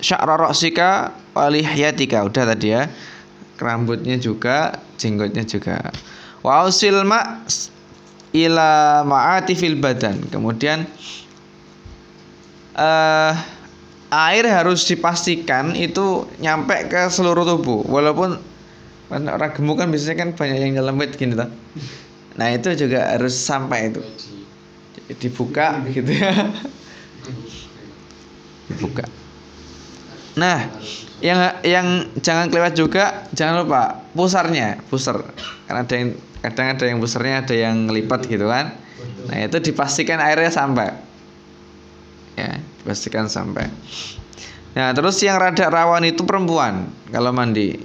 sya'ra 0.00 0.36
ra'sika 0.36 1.12
wa 1.32 1.46
lihyatika 1.48 2.24
udah 2.26 2.44
tadi 2.52 2.74
ya 2.74 2.88
rambutnya 3.56 4.20
juga 4.20 4.80
jenggotnya 5.00 5.44
juga 5.44 5.92
wa 6.44 6.68
usil 6.68 7.02
ma 7.02 7.42
ila 8.36 9.02
ma'atifil 9.08 9.80
badan. 9.80 10.20
Kemudian 10.28 10.84
uh, 12.76 13.32
air 14.12 14.44
harus 14.44 14.84
dipastikan 14.84 15.72
itu 15.72 16.28
nyampe 16.42 16.92
ke 16.92 17.08
seluruh 17.08 17.48
tubuh. 17.48 17.80
Walaupun 17.88 18.36
orang 19.10 19.52
gemuk 19.56 19.80
kan 19.80 19.88
biasanya 19.88 20.16
kan 20.20 20.30
banyak 20.36 20.58
yang 20.60 20.72
nyelempit 20.82 21.16
gini 21.16 21.32
tuh. 21.38 21.48
Nah, 22.36 22.52
itu 22.52 22.76
juga 22.76 23.16
harus 23.16 23.32
sampai 23.32 23.94
itu. 23.94 24.02
Dibuka 25.16 25.80
gitu 25.88 26.12
ya. 26.12 26.34
Dibuka. 28.68 29.08
Nah, 30.36 30.68
yang 31.24 31.40
yang 31.64 31.86
jangan 32.20 32.52
kelewat 32.52 32.76
juga 32.76 33.24
jangan 33.32 33.64
lupa 33.64 34.04
pusarnya, 34.12 34.76
pusar. 34.92 35.24
Karena 35.64 35.80
ada 35.80 35.94
yang 35.96 36.10
kadang 36.44 36.66
ada 36.76 36.84
yang 36.84 36.98
besarnya 37.00 37.34
ada 37.40 37.54
yang 37.56 37.88
lipat 37.88 38.28
gitu 38.28 38.44
kan. 38.44 38.76
Nah 39.26 39.38
itu 39.48 39.56
dipastikan 39.58 40.20
airnya 40.20 40.52
sampai. 40.52 40.92
Ya 42.36 42.60
dipastikan 42.84 43.32
sampai. 43.32 43.72
Nah 44.76 44.92
terus 44.92 45.16
yang 45.24 45.40
rada 45.40 45.72
rawan 45.72 46.04
itu 46.04 46.20
perempuan 46.22 46.92
kalau 47.08 47.32
mandi. 47.32 47.80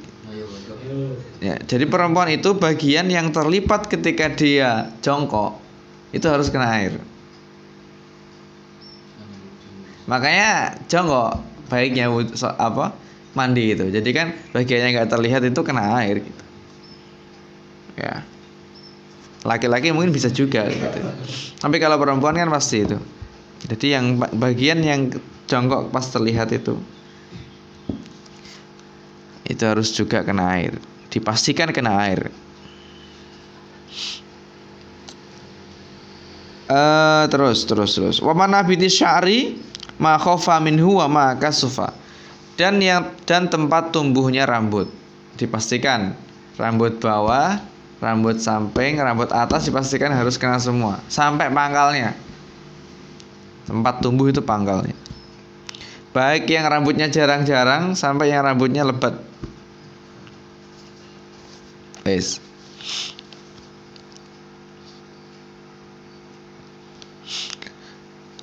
Ya 1.40 1.56
jadi 1.64 1.88
perempuan 1.88 2.36
itu 2.36 2.52
bagian 2.52 3.08
yang 3.08 3.32
terlipat 3.32 3.88
ketika 3.88 4.28
dia 4.28 4.92
jongkok 5.00 5.56
itu 6.12 6.28
harus 6.28 6.52
kena 6.52 6.68
air. 6.68 7.00
Makanya 10.12 10.76
jongkok 10.92 11.51
baiknya 11.72 12.12
apa 12.60 12.92
mandi 13.32 13.72
itu 13.72 13.88
jadi 13.88 14.10
kan 14.12 14.28
bagian 14.52 14.92
yang 14.92 14.94
nggak 15.00 15.10
terlihat 15.10 15.42
itu 15.48 15.62
kena 15.64 16.04
air 16.04 16.20
gitu. 16.20 16.44
Ya. 17.96 18.24
Laki-laki 19.42 19.90
mungkin 19.90 20.14
bisa 20.14 20.30
juga 20.30 20.70
gitu. 20.70 20.86
Tapi 21.58 21.78
kalau 21.82 21.98
perempuan 21.98 22.38
kan 22.38 22.50
pasti 22.52 22.86
itu. 22.86 22.98
Jadi 23.66 23.94
yang 23.94 24.18
bagian 24.38 24.82
yang 24.82 25.10
jongkok 25.46 25.94
pas 25.94 26.06
terlihat 26.10 26.50
itu 26.54 26.78
itu 29.46 29.64
harus 29.68 29.92
juga 29.94 30.24
kena 30.24 30.58
air. 30.58 30.78
Dipastikan 31.12 31.70
kena 31.76 31.94
air. 32.08 32.32
Uh, 36.72 37.28
terus 37.28 37.68
terus 37.68 37.92
terus. 37.98 38.18
Wa 38.24 38.32
manabiti 38.32 38.88
sya'ri 38.88 39.60
ma 40.02 40.18
khofa 40.18 40.58
minhu 40.58 40.98
wa 40.98 41.06
ma 41.06 41.26
kasufa 41.38 41.94
dan 42.58 42.82
yang 42.82 43.14
dan 43.30 43.46
tempat 43.46 43.94
tumbuhnya 43.94 44.50
rambut 44.50 44.90
dipastikan 45.38 46.18
rambut 46.58 46.98
bawah 46.98 47.62
rambut 48.02 48.42
samping, 48.42 48.98
rambut 48.98 49.30
atas 49.30 49.70
dipastikan 49.70 50.10
harus 50.10 50.36
kena 50.36 50.58
semua 50.58 50.98
sampai 51.08 51.54
pangkalnya. 51.54 52.18
Tempat 53.70 54.02
tumbuh 54.02 54.28
itu 54.28 54.42
pangkalnya. 54.42 54.98
Baik 56.12 56.50
yang 56.50 56.68
rambutnya 56.68 57.08
jarang-jarang 57.08 57.96
sampai 57.96 58.34
yang 58.34 58.44
rambutnya 58.44 58.84
lebat. 58.84 59.16
Wes. 62.04 62.42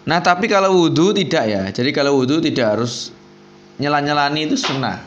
Nah 0.09 0.25
tapi 0.25 0.49
kalau 0.49 0.73
wudhu 0.73 1.13
tidak 1.13 1.45
ya. 1.45 1.63
Jadi 1.69 1.93
kalau 1.93 2.17
wudhu 2.17 2.41
tidak 2.41 2.81
harus 2.81 3.13
Nyela-nyelani 3.79 4.51
itu 4.51 4.59
sunnah. 4.59 4.99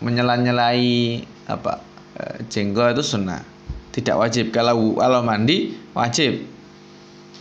Menyela-nyelai 0.00 1.20
apa 1.44 1.84
eh, 2.16 2.40
Jenggot 2.48 2.96
itu 2.96 3.04
sunnah. 3.04 3.44
Tidak 3.92 4.16
wajib. 4.16 4.48
Kalau 4.48 4.96
kalau 4.96 5.20
mandi 5.20 5.76
wajib. 5.92 6.40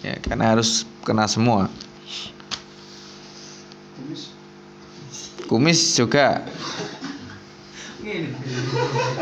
Ya 0.04 0.20
karena 0.20 0.58
harus 0.58 0.84
kena 1.08 1.24
semua. 1.32 1.72
Kumis. 5.48 5.96
Juga. 5.96 6.44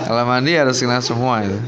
Kalau 0.01 0.23
mandi 0.25 0.57
harus 0.57 0.81
kena 0.81 0.97
semua 1.05 1.45
itu 1.45 1.61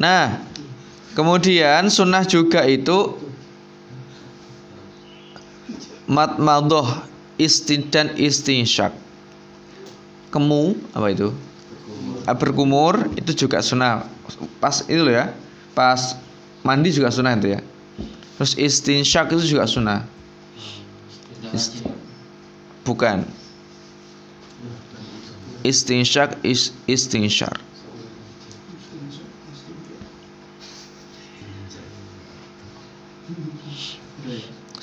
nah 0.00 0.40
kemudian 1.12 1.92
sunnah 1.92 2.24
juga 2.24 2.64
itu 2.64 3.20
mat 6.10 6.40
madoh 6.40 6.88
istin 7.38 7.86
dan 7.92 8.10
istinsyak 8.18 8.90
kemu 10.34 10.78
apa 10.94 11.06
itu? 11.14 11.28
Berkumur. 12.30 12.38
berkumur 12.38 12.94
itu 13.18 13.46
juga 13.46 13.58
sunnah. 13.62 14.06
Pas 14.62 14.86
itu 14.86 15.02
loh 15.02 15.14
ya 15.14 15.34
pas 15.74 16.18
mandi 16.62 16.90
juga 16.94 17.10
sunnah 17.10 17.34
itu 17.38 17.58
ya. 17.58 17.60
Terus 18.38 18.54
istinsyak 18.56 19.34
itu 19.34 19.58
juga 19.58 19.66
sunnah. 19.66 20.06
Ist 21.50 21.82
bukan. 22.86 23.26
Istinsyak 25.60 26.40
is 26.40 26.72
istinsyar 26.88 27.52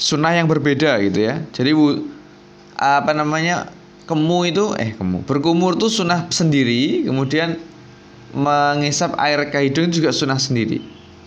sunnah 0.08 0.32
yang 0.32 0.48
berbeda 0.48 1.04
gitu 1.04 1.20
ya. 1.28 1.44
Jadi 1.52 1.76
apa 2.80 3.12
namanya 3.12 3.68
kemu 4.08 4.40
itu 4.48 4.66
eh 4.80 4.96
kemu. 4.96 5.28
Berkumur 5.28 5.76
tuh 5.76 5.92
sunnah 5.92 6.32
sendiri 6.32 7.04
kemudian 7.04 7.60
mengisap 8.32 9.20
air 9.20 9.52
ke 9.52 9.68
hidung 9.68 9.92
juga 9.92 10.16
sunnah 10.16 10.40
sendiri 10.40 10.80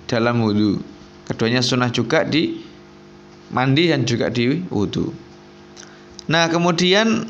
dalam 0.09 0.41
wudhu 0.41 0.81
keduanya 1.29 1.65
sunnah 1.65 1.89
juga 1.89 2.29
di 2.29 2.61
mandi 3.49 3.89
dan 3.89 4.05
juga 4.05 4.29
di 4.29 4.61
wudhu 4.69 5.09
nah 6.31 6.47
kemudian 6.53 7.25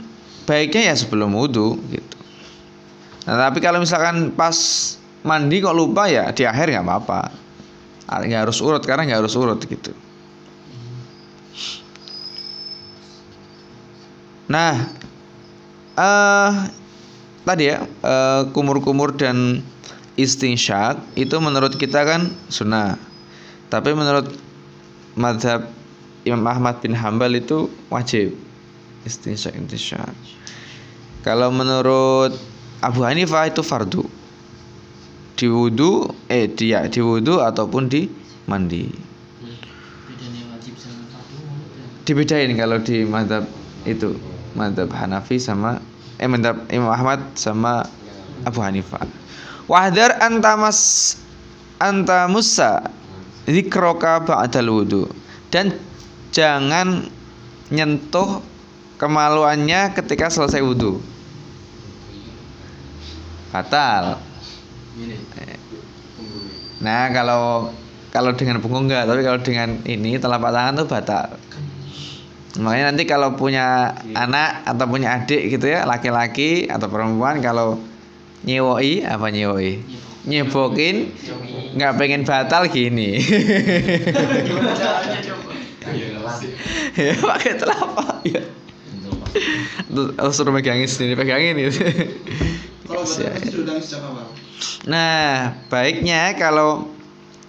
baiknya 0.44 0.92
ya 0.92 0.94
sebelum 0.98 1.32
wudhu 1.32 1.78
gitu. 1.88 2.18
Nah 3.24 3.48
tapi 3.48 3.62
kalau 3.62 3.78
misalkan 3.80 4.34
pas 4.34 4.58
mandi 5.22 5.62
kok 5.62 5.72
lupa 5.72 6.10
ya 6.10 6.28
di 6.34 6.42
akhir 6.44 6.74
nggak 6.74 6.84
apa-apa. 6.84 7.20
Nggak 8.10 8.50
harus 8.50 8.58
urut 8.58 8.82
karena 8.82 9.06
nggak 9.06 9.20
harus 9.22 9.38
urut 9.38 9.62
gitu 9.62 9.94
nah 14.50 14.90
uh, 15.94 16.66
tadi 17.46 17.70
ya 17.70 17.86
uh, 18.02 18.50
kumur-kumur 18.50 19.14
dan 19.14 19.62
istinsyak 20.18 21.00
itu 21.16 21.38
menurut 21.38 21.78
kita 21.78 22.04
kan 22.04 22.34
sunnah. 22.52 22.98
Tapi 23.70 23.94
menurut 23.94 24.26
madhab 25.14 25.70
Imam 26.26 26.42
Ahmad 26.50 26.82
bin 26.82 26.92
Hambal 26.92 27.38
itu 27.38 27.70
wajib 27.88 28.34
istinsyak 29.06 29.54
istinsyak 29.56 30.10
kalau 31.20 31.52
menurut 31.52 32.32
Abu 32.80 33.04
Hanifah 33.04 33.52
itu 33.52 33.60
fardu. 33.60 34.08
Di 35.36 35.48
wudhu 35.48 36.08
eh 36.28 36.48
dia 36.48 36.84
di 36.88 37.00
wudhu 37.00 37.40
ataupun 37.40 37.88
di 37.88 38.08
mandi. 38.48 38.88
Dibedain 42.04 42.50
kalau 42.56 42.80
di 42.80 43.04
madhab 43.04 43.44
itu 43.84 44.16
madhab 44.56 44.90
Hanafi 44.92 45.38
sama 45.38 45.82
eh 46.18 46.28
madhab 46.28 46.66
Imam 46.70 46.90
Ahmad 46.90 47.20
sama 47.34 47.86
Abu 48.44 48.60
Hanifah 48.60 49.04
wahdar 49.70 50.18
antamas 50.20 51.16
antamusa 51.80 52.86
zikroka 53.48 54.22
ba'dal 54.24 54.70
wudhu 54.70 55.08
dan 55.48 55.74
jangan 56.34 57.08
nyentuh 57.70 58.42
kemaluannya 59.00 59.94
ketika 59.96 60.28
selesai 60.28 60.60
wudhu 60.62 61.00
batal 63.50 64.20
Nah 66.80 67.12
kalau 67.12 67.68
kalau 68.10 68.34
dengan 68.34 68.58
punggung 68.58 68.90
enggak, 68.90 69.06
tapi 69.06 69.20
kalau 69.22 69.38
dengan 69.38 69.78
ini 69.86 70.18
telapak 70.18 70.50
tangan 70.50 70.74
tuh 70.82 70.88
batal. 70.88 71.26
Makanya 72.58 72.90
nanti 72.90 73.06
kalau 73.06 73.38
punya 73.38 73.94
anak 74.10 74.66
atau 74.66 74.90
punya 74.90 75.22
adik 75.22 75.54
gitu 75.54 75.70
ya, 75.70 75.86
laki-laki 75.86 76.66
atau 76.66 76.90
perempuan 76.90 77.38
kalau 77.38 77.78
nyewoi 78.42 79.06
apa 79.06 79.30
nyewoi? 79.30 79.78
Nyebokin 80.26 81.14
nggak 81.78 81.94
pengen 81.94 82.26
batal 82.26 82.66
gini. 82.66 83.20
ya 86.98 87.14
pakai 87.16 87.52
telapak 87.56 88.18
ya. 88.26 88.42
Tuh 89.90 90.30
suruh 90.34 90.50
megangin 90.50 90.90
sini, 90.90 91.14
pegangin 91.14 91.54
gitu. 91.58 91.86
Kalau 92.90 93.06
Nah, 94.90 95.54
baiknya 95.70 96.34
kalau 96.34 96.90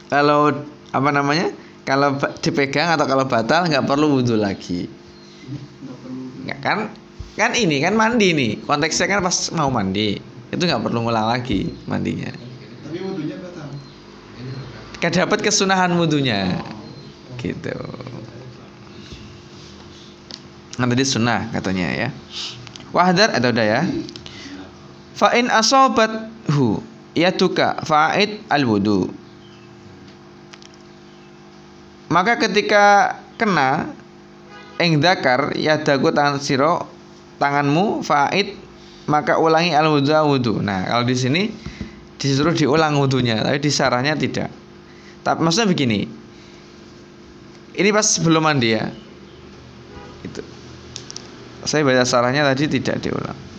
kalau 0.08 0.54
apa 0.94 1.10
namanya? 1.10 1.50
Kalau 1.82 2.18
dipegang 2.40 2.94
atau 2.94 3.10
kalau 3.10 3.26
batal 3.26 3.66
nggak 3.66 3.86
perlu 3.90 4.22
wudhu 4.22 4.38
lagi. 4.38 4.86
Nggak 6.46 6.60
kan? 6.62 6.80
Kan 7.34 7.52
ini 7.58 7.82
kan 7.82 7.98
mandi 7.98 8.38
nih. 8.38 8.52
Konteksnya 8.64 9.10
kan 9.10 9.20
pas 9.26 9.50
mau 9.58 9.74
mandi. 9.74 10.22
Itu 10.54 10.62
nggak 10.62 10.84
perlu 10.84 11.08
ngulang 11.08 11.32
lagi 11.32 11.74
mandinya. 11.90 12.30
Tapi 12.30 12.98
wudhunya 13.02 13.36
batal. 13.42 13.70
Kan 15.02 15.12
dapat 15.16 15.40
kesunahan 15.42 15.90
wudhunya. 15.98 16.62
Gitu. 17.42 17.74
Nah 20.78 20.86
tadi 20.86 21.04
sunnah 21.06 21.50
katanya 21.50 21.88
ya. 21.94 22.10
Wahdar 22.94 23.34
atau 23.34 23.50
udah 23.50 23.66
ya. 23.66 23.82
Fa'in 25.18 25.50
asobat 25.50 26.30
hu 26.54 26.82
yatuka 27.14 27.82
fa'id 27.86 28.42
al 28.50 28.66
wudu 28.66 29.14
maka 32.12 32.36
ketika 32.36 33.18
kena 33.40 33.90
ing 34.78 35.00
dakar 35.00 35.56
yadaku 35.56 36.12
tangan 36.12 36.44
siro 36.44 36.84
tanganmu 37.40 38.04
fa'id 38.04 38.60
maka 39.08 39.40
ulangi 39.40 39.72
al 39.74 39.90
wudu 39.90 40.14
wudu 40.14 40.54
nah 40.60 40.86
kalau 40.86 41.08
di 41.08 41.16
sini 41.16 41.44
disuruh 42.22 42.54
diulang 42.54 43.02
wudunya 43.02 43.42
tapi 43.42 43.58
di 43.58 43.74
sarahnya 43.74 44.14
tidak. 44.14 44.54
Tapi 45.26 45.42
maksudnya 45.42 45.74
begini 45.74 46.06
ini 47.82 47.90
pas 47.90 48.06
sebelum 48.06 48.46
mandi 48.46 48.78
ya. 48.78 48.86
Itu. 50.22 50.46
Saya 51.66 51.82
baca 51.82 52.06
sarahnya 52.06 52.46
tadi 52.46 52.70
tidak 52.78 53.02
diulang 53.02 53.51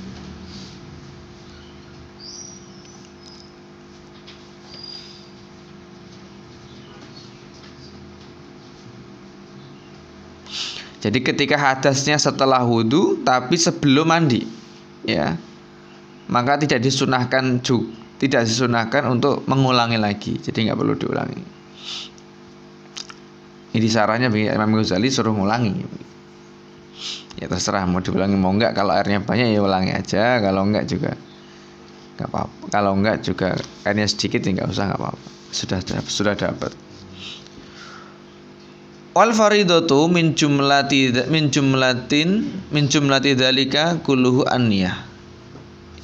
Jadi 11.02 11.18
ketika 11.18 11.58
hadasnya 11.58 12.14
setelah 12.14 12.62
wudhu 12.62 13.26
tapi 13.26 13.58
sebelum 13.58 14.06
mandi, 14.06 14.46
ya, 15.02 15.34
maka 16.30 16.62
tidak 16.62 16.78
disunahkan 16.78 17.58
juga, 17.58 17.90
tidak 18.22 18.46
disunahkan 18.46 19.10
untuk 19.10 19.42
mengulangi 19.50 19.98
lagi. 19.98 20.38
Jadi 20.38 20.70
nggak 20.70 20.78
perlu 20.78 20.94
diulangi. 20.94 21.42
Ini 23.72 23.88
sarannya 23.88 24.30
Imam 24.30 24.78
Ghazali 24.78 25.10
suruh 25.10 25.34
ngulangi. 25.34 25.74
Ya 27.42 27.50
terserah 27.50 27.82
mau 27.88 27.98
diulangi 27.98 28.38
mau 28.38 28.54
enggak 28.54 28.78
kalau 28.78 28.94
airnya 28.94 29.18
banyak 29.18 29.50
ya 29.50 29.58
ulangi 29.58 29.90
aja 29.90 30.38
kalau 30.38 30.62
enggak 30.62 30.86
juga 30.86 31.18
nggak 32.20 32.28
apa-apa 32.28 32.64
kalau 32.70 32.92
enggak 32.94 33.24
juga 33.26 33.58
airnya 33.82 34.06
sedikit 34.06 34.46
ya 34.46 34.62
nggak 34.62 34.68
usah 34.70 34.84
nggak 34.92 35.00
apa-apa 35.00 35.28
sudah 35.50 35.78
sudah 36.06 36.34
dapat 36.38 36.70
wal 39.12 39.33
faridatu 39.37 40.09
min 40.09 40.33
jumlati 40.33 41.12
min 41.29 41.53
jumlatin 41.53 42.48
min 42.72 42.88
jumlati 42.88 43.37
dzalika 43.37 44.01
kulluhu 44.05 44.44
anniyah. 44.48 44.96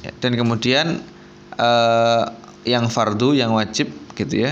Ya, 0.05 0.11
dan 0.23 0.37
kemudian 0.37 1.03
uh, 1.59 2.23
yang 2.63 2.87
fardu 2.87 3.35
yang 3.35 3.57
wajib 3.57 3.89
gitu 4.15 4.49
ya. 4.49 4.51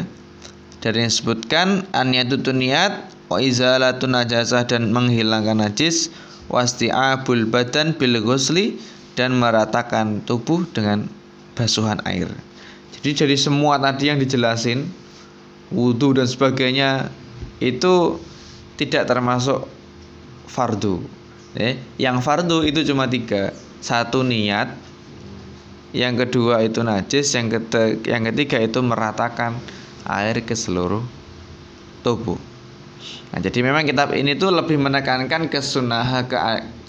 Dari 0.82 1.06
yang 1.06 1.10
disebutkan 1.10 1.90
aniyatu 1.94 2.38
niat 2.54 3.14
wa 3.30 3.42
izalatun 3.42 4.14
najasah 4.14 4.70
dan 4.70 4.94
menghilangkan 4.94 5.58
najis 5.58 6.14
wasti'abul 6.48 7.50
badan 7.50 7.96
bil 7.98 8.20
ghusli 8.24 8.78
dan 9.18 9.36
meratakan 9.36 10.22
tubuh 10.24 10.64
dengan 10.72 11.10
basuhan 11.58 11.98
air. 12.06 12.30
Jadi 12.98 13.26
dari 13.26 13.38
semua 13.38 13.82
tadi 13.82 14.10
yang 14.14 14.22
dijelasin 14.22 14.86
wudhu 15.74 16.16
dan 16.16 16.30
sebagainya 16.30 17.10
itu 17.60 18.22
tidak 18.78 19.10
termasuk 19.10 19.66
fardu. 20.46 21.02
Eh, 21.58 21.82
yang 21.98 22.22
fardu 22.22 22.62
itu 22.64 22.86
cuma 22.86 23.10
tiga. 23.10 23.52
Satu 23.82 24.22
niat, 24.22 24.74
yang 25.94 26.14
kedua 26.18 26.62
itu 26.62 26.86
najis, 26.86 27.34
yang 27.34 27.50
ketiga, 27.50 27.98
yang 28.06 28.26
ketiga 28.34 28.58
itu 28.62 28.80
meratakan 28.82 29.58
air 30.06 30.42
ke 30.46 30.54
seluruh 30.54 31.02
tubuh. 32.06 32.38
Nah, 33.34 33.40
jadi 33.44 33.60
memang 33.66 33.84
kitab 33.84 34.16
ini 34.16 34.38
tuh 34.38 34.54
lebih 34.54 34.80
menekankan 34.80 35.52
ke 35.52 35.60
sunnah, 35.60 36.26
ke 36.26 36.38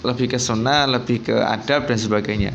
lebih 0.05 0.31
ke 0.31 0.39
sunnah, 0.39 0.87
lebih 0.87 1.25
ke 1.25 1.35
adab 1.35 1.89
dan 1.89 1.97
sebagainya. 1.99 2.53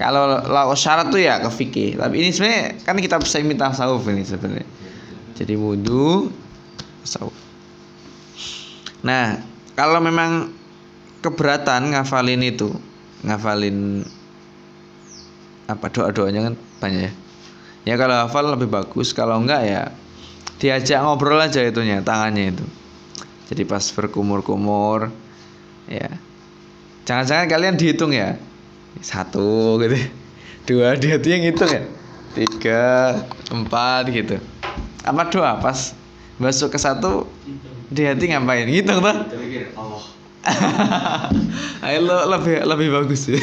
Kalau 0.00 0.40
lau 0.48 0.72
syarat 0.72 1.12
tuh 1.12 1.20
ya 1.20 1.38
ke 1.44 1.52
fikih, 1.52 2.00
tapi 2.00 2.24
ini 2.24 2.32
sebenarnya 2.32 2.80
kan 2.88 2.96
kitab 2.96 3.20
saya 3.28 3.44
minta 3.44 3.68
tasawuf 3.68 4.08
ini 4.08 4.24
sebenarnya. 4.24 4.64
Jadi 5.36 5.54
wudhu, 5.60 6.32
tasawuf. 7.04 7.49
Nah, 9.00 9.40
kalau 9.76 10.00
memang 10.00 10.52
keberatan 11.24 11.96
ngafalin 11.96 12.44
itu, 12.44 12.72
ngafalin 13.24 14.04
apa 15.70 15.86
doa-doanya 15.88 16.50
kan 16.50 16.54
banyak 16.82 17.02
ya. 17.08 17.12
Ya 17.88 17.94
kalau 17.96 18.28
hafal 18.28 18.44
lebih 18.52 18.68
bagus, 18.68 19.16
kalau 19.16 19.40
enggak 19.40 19.64
ya 19.64 19.82
diajak 20.60 21.00
ngobrol 21.00 21.40
aja 21.40 21.64
itunya 21.64 22.04
tangannya 22.04 22.52
itu. 22.52 22.66
Jadi 23.48 23.62
pas 23.64 23.82
berkumur-kumur 23.82 25.08
ya. 25.88 26.08
Jangan-jangan 27.08 27.46
kalian 27.48 27.74
dihitung 27.80 28.12
ya. 28.12 28.36
Satu 29.00 29.80
gitu. 29.80 29.96
Dua 30.68 30.94
dia 31.00 31.16
tuh 31.16 31.30
yang 31.32 31.42
hitung 31.48 31.70
ya. 31.72 31.82
Tiga, 32.36 33.16
empat 33.50 34.12
gitu. 34.12 34.36
Apa 35.02 35.26
doa 35.32 35.56
pas 35.58 35.96
masuk 36.36 36.76
ke 36.76 36.78
satu 36.78 37.26
di 37.90 38.02
hati 38.06 38.30
ngapain? 38.30 38.70
Gitu 38.70 38.86
tuh 38.86 39.02
Allah. 39.02 40.02
Ayo 41.84 41.98
lo 42.06 42.16
lebih 42.38 42.64
lebih 42.64 42.88
bagus. 42.94 43.28
Ya. 43.28 43.36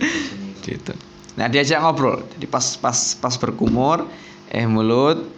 gitu. 0.66 0.94
Nah 1.36 1.46
diajak 1.50 1.82
ngobrol. 1.84 2.24
Jadi 2.36 2.46
pas 2.48 2.64
pas 2.80 2.96
pas 3.18 3.34
berkumur, 3.36 4.08
eh 4.48 4.64
mulut 4.64 5.28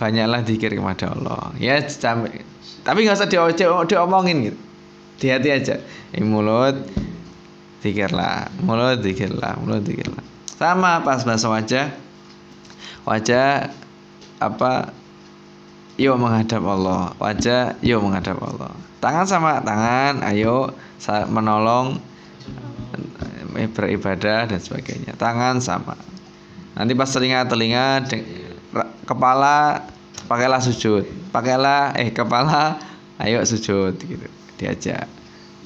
banyaklah 0.00 0.40
dikir 0.46 0.72
kepada 0.72 1.12
Allah. 1.12 1.52
Ya 1.60 1.82
tapi 2.84 2.98
nggak 3.04 3.16
usah 3.20 3.28
diomongin 3.84 4.52
gitu. 4.52 4.60
Di 5.20 5.26
hati 5.28 5.48
aja. 5.52 5.76
Di 6.14 6.24
mulut 6.24 6.78
dikirlah 7.84 8.48
mulut 8.64 9.04
dikirlah 9.04 9.60
mulut 9.60 9.84
dikirlah. 9.84 10.24
Sama 10.56 11.04
pas 11.04 11.20
bahasa 11.26 11.52
wajah. 11.52 11.92
Wajah 13.04 13.68
apa 14.40 14.88
yuk 16.00 16.16
menghadap 16.18 16.62
Allah. 16.62 17.14
Wajah 17.18 17.78
yuk 17.80 18.02
menghadap 18.02 18.38
Allah. 18.42 18.72
Tangan 18.98 19.26
sama 19.28 19.60
tangan 19.60 20.24
ayo 20.32 20.72
menolong 21.28 22.00
eh, 23.58 23.68
beribadah 23.68 24.48
dan 24.48 24.58
sebagainya. 24.58 25.14
Tangan 25.14 25.60
sama. 25.60 25.94
Nanti 26.74 26.92
pas 26.98 27.10
telinga 27.12 27.46
telinga 27.46 28.02
kepala 29.06 29.86
pakailah 30.26 30.58
sujud. 30.64 31.06
Pakailah 31.30 31.94
eh 31.94 32.10
kepala 32.10 32.80
ayo 33.22 33.38
sujud 33.46 33.94
gitu. 33.94 34.26
Diajak. 34.58 35.06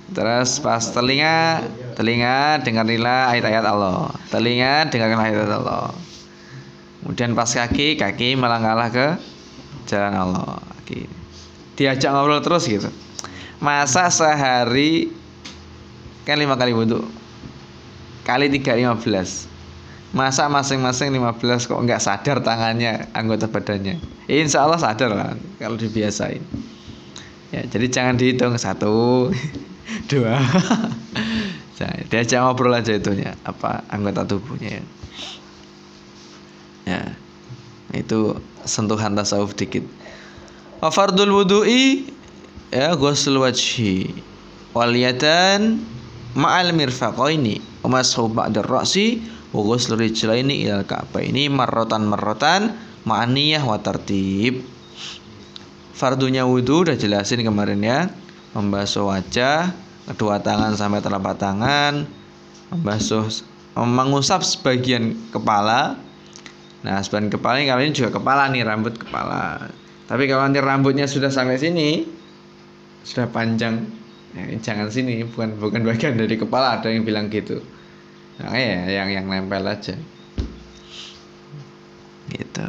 Terus 0.08 0.56
pas 0.64 0.80
telinga 0.80 1.60
telinga 1.96 2.60
dengarilah 2.64 3.32
ayat-ayat 3.32 3.64
Allah. 3.64 4.12
Telinga 4.32 4.88
dengarkan 4.88 5.20
ayat-ayat 5.20 5.54
Allah. 5.60 5.92
Kemudian 7.04 7.32
pas 7.32 7.48
kaki 7.48 7.96
kaki 7.96 8.36
melangkahlah 8.36 8.88
ke 8.92 9.06
jalan 9.88 10.12
Allah 10.12 10.60
diajak 11.78 12.10
ngobrol 12.12 12.44
terus 12.44 12.68
gitu. 12.68 12.90
Masa 13.58 14.12
sehari 14.12 15.10
kan 16.28 16.36
lima 16.36 16.54
kali 16.60 16.76
wudhu 16.76 17.02
kali 18.28 18.52
tiga 18.52 18.76
lima 18.76 18.94
belas. 18.94 19.48
Masa 20.08 20.48
masing-masing 20.48 21.12
15 21.12 21.68
kok 21.68 21.84
nggak 21.84 22.00
sadar 22.00 22.40
tangannya 22.40 23.12
anggota 23.12 23.44
badannya? 23.44 24.00
Insya 24.24 24.64
Allah 24.64 24.80
sadar 24.80 25.12
lah 25.12 25.36
kalau 25.60 25.76
dibiasain. 25.76 26.40
Ya 27.52 27.60
jadi 27.68 27.86
jangan 27.92 28.16
dihitung 28.16 28.56
satu 28.56 29.28
dua. 30.10 30.40
Diajak 32.08 32.40
ngobrol 32.40 32.72
aja 32.72 32.96
itunya 32.96 33.36
apa 33.44 33.84
anggota 33.92 34.26
tubuhnya 34.26 34.80
ya, 34.80 34.82
ya 36.88 37.00
itu 37.94 38.34
sentuhan 38.64 39.14
tasawuf 39.14 39.54
dikit. 39.54 39.84
Fardul 40.80 41.34
wudu'i 41.34 42.06
ya 42.70 42.94
ghusl 42.94 43.38
wajhi. 43.42 44.10
Waliyatan 44.72 45.82
ma'al 46.38 46.74
mirfaqaini. 46.74 47.60
Wa 47.82 47.98
mashu 47.98 48.26
ba'da 48.30 48.62
ra'si 48.62 49.22
wa 49.54 49.60
ghusl 49.62 49.98
rijlaini 49.98 50.66
ilal 50.66 50.86
ini 51.22 51.50
marrotan 51.50 52.06
marrotan 52.06 52.74
ma'aniyah 53.06 53.64
wa 53.64 53.80
tertib 53.80 54.60
fardunya 55.98 56.46
wudhu 56.46 56.86
udah 56.86 56.94
jelasin 56.94 57.42
kemarin 57.42 57.82
ya. 57.82 58.06
Membasuh 58.54 59.10
wajah 59.10 59.74
kedua 60.06 60.38
tangan 60.38 60.78
sampai 60.78 61.02
telapak 61.02 61.34
tangan. 61.42 62.06
Membasuh 62.70 63.26
mengusap 63.74 64.46
sebagian 64.46 65.18
kepala 65.34 65.98
nah 66.86 67.02
sebagian 67.02 67.26
kepala 67.32 67.58
ini 67.58 67.66
kali 67.66 67.82
ini 67.90 67.94
juga 67.94 68.10
kepala 68.22 68.46
nih 68.54 68.62
rambut 68.62 68.94
kepala. 68.94 69.66
Tapi 70.08 70.24
kalau 70.24 70.46
nanti 70.46 70.62
rambutnya 70.62 71.04
sudah 71.04 71.28
sampai 71.28 71.60
sini 71.60 72.06
sudah 73.04 73.28
panjang 73.28 73.84
ya, 74.32 74.44
jangan 74.60 74.88
sini 74.88 75.24
bukan 75.26 75.58
bukan 75.58 75.84
bagian 75.84 76.16
dari 76.16 76.36
kepala 76.38 76.80
ada 76.80 76.88
yang 76.88 77.04
bilang 77.04 77.28
gitu. 77.28 77.60
Nah, 78.38 78.54
ya 78.54 78.86
yang 79.02 79.08
yang 79.10 79.26
nempel 79.26 79.66
aja. 79.66 79.98
Gitu. 82.28 82.66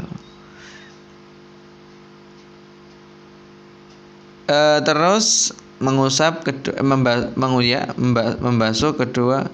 E, 4.50 4.60
terus 4.82 5.54
mengusap 5.78 6.44
kedua 6.44 6.82
memba, 6.82 7.30
menguya, 7.38 7.94
memba, 7.96 8.36
membasuh 8.42 8.98
kedua 8.98 9.48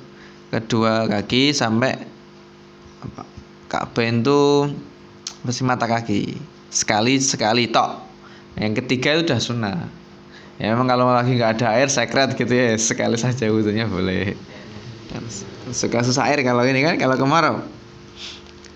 kedua 0.50 1.10
kaki 1.10 1.52
sampai 1.52 2.00
apa 3.04 3.35
Ka'bah 3.66 4.06
itu 4.06 4.70
mesti 5.42 5.62
mata 5.66 5.86
kaki. 5.90 6.38
Sekali 6.70 7.18
sekali 7.18 7.70
tok. 7.70 8.04
Yang 8.56 8.86
ketiga 8.86 9.16
itu 9.16 9.22
udah 9.32 9.40
sunnah 9.42 9.78
ya 10.56 10.72
memang 10.72 10.88
kalau 10.88 11.12
lagi 11.12 11.36
nggak 11.36 11.60
ada 11.60 11.76
air 11.76 11.92
sekret 11.92 12.32
gitu 12.36 12.54
ya 12.56 12.80
sekali 12.80 13.20
saja 13.20 13.52
wudhunya 13.52 13.88
boleh. 13.92 14.36
Suka 15.72 16.04
susah 16.04 16.32
air 16.32 16.44
kalau 16.44 16.64
ini 16.64 16.84
kan 16.84 16.96
kalau 17.00 17.16
kemarau. 17.20 17.56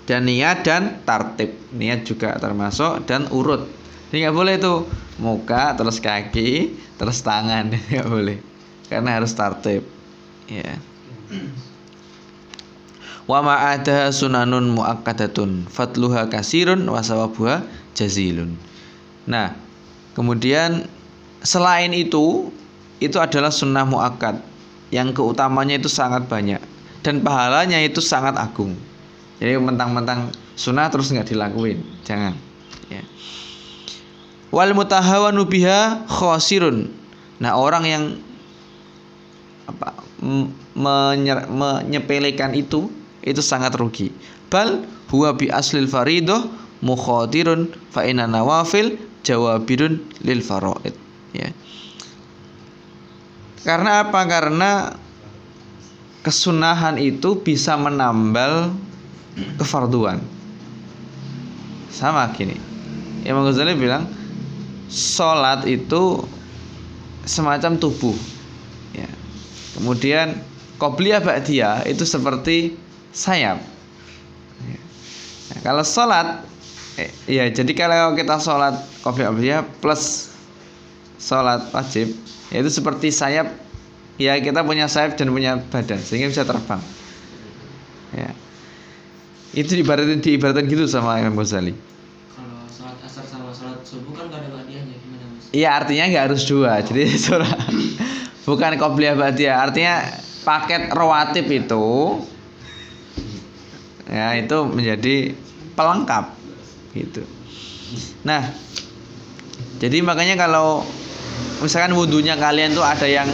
Dan 0.10 0.26
niat 0.26 0.66
dan 0.66 1.06
tartib. 1.06 1.54
Niat 1.70 2.02
juga 2.02 2.34
termasuk 2.42 3.06
dan 3.06 3.30
urut. 3.30 3.70
Ini 4.10 4.26
nggak 4.26 4.36
boleh 4.36 4.56
tuh 4.58 4.90
muka 5.22 5.78
terus 5.78 6.02
kaki 6.02 6.74
terus 6.98 7.22
tangan. 7.22 7.70
Nggak 7.94 8.08
boleh. 8.10 8.38
Karena 8.90 9.22
harus 9.22 9.32
tartib. 9.38 9.86
Ya 10.50 10.82
wa 13.30 13.46
ma 13.46 13.78
ada 13.78 14.10
sunanun 14.10 14.74
muakkadatun 14.74 15.70
fatluha 15.70 16.26
kasirun 16.34 16.82
wa 16.90 16.98
sawabuha 16.98 17.62
jazilun. 17.94 18.58
Nah 19.30 19.54
kemudian 20.18 20.90
selain 21.46 21.94
itu 21.94 22.50
itu 22.98 23.22
adalah 23.22 23.54
sunnah 23.54 23.86
muakkad. 23.86 24.42
Yang 24.90 25.22
keutamanya 25.22 25.78
itu 25.78 25.86
sangat 25.86 26.26
banyak. 26.26 26.58
Dan 27.06 27.22
pahalanya 27.22 27.78
itu 27.78 28.02
sangat 28.02 28.34
agung. 28.34 28.74
Jadi 29.38 29.56
mentang-mentang 29.62 30.34
sunnah 30.58 30.90
terus 30.90 31.14
nggak 31.14 31.30
dilakuin. 31.30 31.86
Jangan. 32.02 32.34
Ya. 32.90 33.06
wal 34.50 34.74
mutahawanu 34.74 35.46
biha 35.46 36.10
khosirun. 36.10 36.90
Nah 37.38 37.54
orang 37.54 37.86
yang 37.86 38.04
apa 39.70 39.94
menyepelekan 40.74 42.58
itu 42.58 42.90
itu 43.26 43.42
sangat 43.44 43.76
rugi 43.76 44.12
bal 44.48 44.84
huwa 45.12 45.36
bi 45.36 45.52
aslil 45.52 45.88
faridoh 45.88 46.48
mukhadirun 46.84 47.72
fa 47.92 48.08
inna 48.08 48.26
nawafil 48.28 48.96
jawabirun 49.26 50.00
lil 50.24 50.40
faraid 50.40 50.96
ya 51.36 51.52
karena 53.64 54.08
apa? 54.08 54.22
Karena 54.24 54.72
kesunahan 56.24 56.96
itu 56.96 57.40
bisa 57.44 57.76
menambal 57.76 58.72
kefarduan. 59.60 60.24
Sama 61.92 62.32
gini. 62.36 62.56
Imam 63.28 63.44
Ghazali 63.44 63.76
bilang 63.76 64.08
sholat 64.88 65.68
itu 65.68 66.24
semacam 67.28 67.76
tubuh. 67.76 68.16
Ya. 68.96 69.12
Kemudian 69.76 70.40
qobliyah 70.80 71.20
ba'diyah 71.20 71.84
itu 71.84 72.08
seperti 72.08 72.80
sayap. 73.12 73.60
Ya. 74.64 74.80
Nah, 75.50 75.60
kalau 75.66 75.84
sholat 75.84 76.46
eh, 77.00 77.12
ya 77.26 77.48
jadi 77.50 77.72
kalau 77.74 78.14
kita 78.14 78.38
sholat 78.38 78.76
qobliyah 79.02 79.32
ba'diyah 79.32 79.62
plus 79.80 80.36
sholat 81.20 81.68
wajib 81.72 82.12
yaitu 82.52 82.70
seperti 82.72 83.14
sayap 83.14 83.52
ya 84.20 84.36
kita 84.40 84.64
punya 84.64 84.92
sayap 84.92 85.16
dan 85.16 85.32
punya 85.32 85.60
badan 85.72 86.00
sehingga 86.00 86.28
bisa 86.32 86.44
terbang 86.44 86.82
ya 88.16 88.30
itu 89.56 89.80
diibaratin 89.80 90.20
diibaratin 90.20 90.66
gitu 90.68 90.86
sama 90.86 91.18
Imam 91.18 91.40
Ghazali 91.40 91.74
kalau 92.36 92.68
sholat 92.68 92.98
asar 93.06 93.26
sama 93.26 93.52
sholat 93.56 93.82
subuh 93.88 94.14
kan 94.14 94.28
gak 94.28 94.44
ada 94.44 94.50
badiahnya 94.60 94.96
gimana 95.00 95.26
mas 95.32 95.44
iya 95.56 95.70
artinya 95.80 96.04
nggak 96.10 96.24
harus 96.32 96.44
dua 96.46 96.84
jadi 96.84 97.04
sholat 97.26 97.58
bukan 98.44 98.76
qobliyah 98.76 99.16
badiah 99.16 99.56
artinya 99.62 100.04
paket 100.44 100.90
rawatib 100.92 101.48
itu 101.48 101.88
ya 104.10 104.36
itu 104.36 104.58
menjadi 104.66 105.38
pelengkap 105.78 106.34
gitu. 106.98 107.24
Nah 108.26 108.52
jadi 109.80 110.04
makanya 110.04 110.36
kalau 110.36 110.84
misalkan 111.64 111.96
wudhunya 111.96 112.36
kalian 112.36 112.76
tuh 112.76 112.84
ada 112.84 113.08
yang 113.08 113.30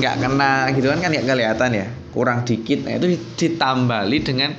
nggak 0.00 0.22
kena 0.22 0.70
gitu 0.74 0.86
kan 0.90 0.98
kan 1.02 1.10
nggak 1.12 1.26
kelihatan 1.26 1.70
ya 1.74 1.86
kurang 2.10 2.42
dikit 2.46 2.86
nah 2.86 2.98
itu 2.98 3.16
ditambali 3.38 4.18
dengan 4.20 4.50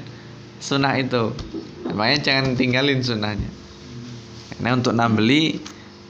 sunnah 0.62 0.96
itu. 0.96 1.36
Makanya 1.92 2.20
jangan 2.24 2.56
tinggalin 2.56 3.04
sunnahnya. 3.04 3.50
Karena 4.56 4.78
untuk 4.78 4.94
nambeli 4.94 5.60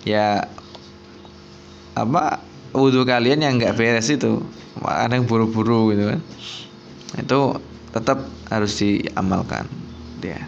ya 0.06 0.44
apa 1.96 2.44
wudhu 2.76 3.04
kalian 3.08 3.42
yang 3.42 3.54
nggak 3.58 3.76
beres 3.80 4.12
itu 4.12 4.44
ada 4.84 5.16
buru-buru 5.24 5.96
gitu 5.96 6.04
kan. 6.12 6.22
Itu 7.18 7.40
tetap 7.92 8.24
harus 8.48 8.80
diamalkan 8.80 9.68
dia 10.22 10.38
ya. 10.38 10.44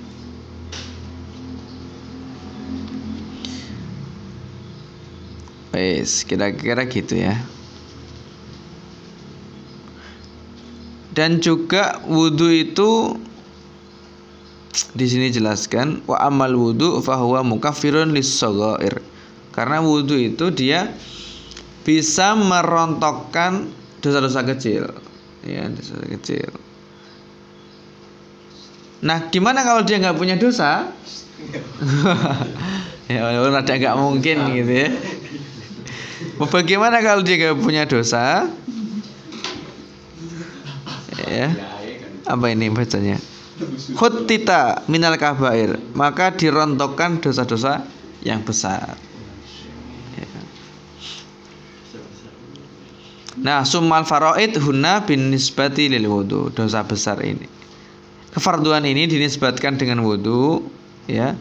Wes, 5.73 6.21
kira-kira 6.21 6.85
gitu 6.85 7.17
ya. 7.17 7.33
Dan 11.13 11.41
juga 11.41 11.97
wudhu 12.05 12.49
itu 12.53 13.17
di 14.93 15.05
sini 15.05 15.33
jelaskan 15.33 16.01
wa 16.05 16.17
amal 16.21 16.53
wudu 16.53 17.01
fahuwa 17.01 17.41
mukaffirun 17.45 18.13
lis 18.13 18.37
Karena 19.53 19.77
wudu 19.81 20.17
itu 20.17 20.49
dia 20.53 20.93
bisa 21.85 22.37
merontokkan 22.37 23.69
dosa-dosa 24.01 24.45
kecil. 24.45 24.89
Ya, 25.45 25.69
dosa 25.69 25.97
kecil. 26.05 26.49
Nah, 29.03 29.27
gimana 29.27 29.67
kalau 29.67 29.83
dia 29.83 29.99
nggak 29.99 30.15
punya 30.15 30.39
dosa? 30.39 30.87
ya, 33.11 33.19
walaupun 33.19 33.59
ada 33.59 33.73
nggak 33.75 33.97
mungkin 33.99 34.37
gitu 34.55 34.73
ya. 34.87 34.89
Bagaimana 36.39 37.03
kalau 37.03 37.19
dia 37.19 37.35
nggak 37.35 37.59
punya 37.59 37.83
dosa? 37.83 38.47
Ya. 41.27 41.51
Apa 42.23 42.55
ini 42.55 42.71
bacanya? 42.71 43.19
Khuttita 43.93 44.81
minal 44.89 45.13
kabair 45.21 45.77
Maka 45.93 46.33
dirontokkan 46.33 47.21
dosa-dosa 47.21 47.85
yang 48.25 48.41
besar 48.41 48.97
ya. 50.17 50.25
Nah 53.43 53.61
summal 53.67 54.07
faraid 54.07 54.57
hunna 54.57 55.05
bin 55.05 55.29
nisbati 55.29 55.91
lil 55.91 56.07
wudu 56.09 56.49
Dosa 56.49 56.81
besar 56.81 57.21
ini 57.21 57.62
Kefarduan 58.33 58.81
ini 58.89 59.05
dinisbatkan 59.05 59.77
dengan 59.77 60.01
wudu 60.01 60.65
ya 61.05 61.37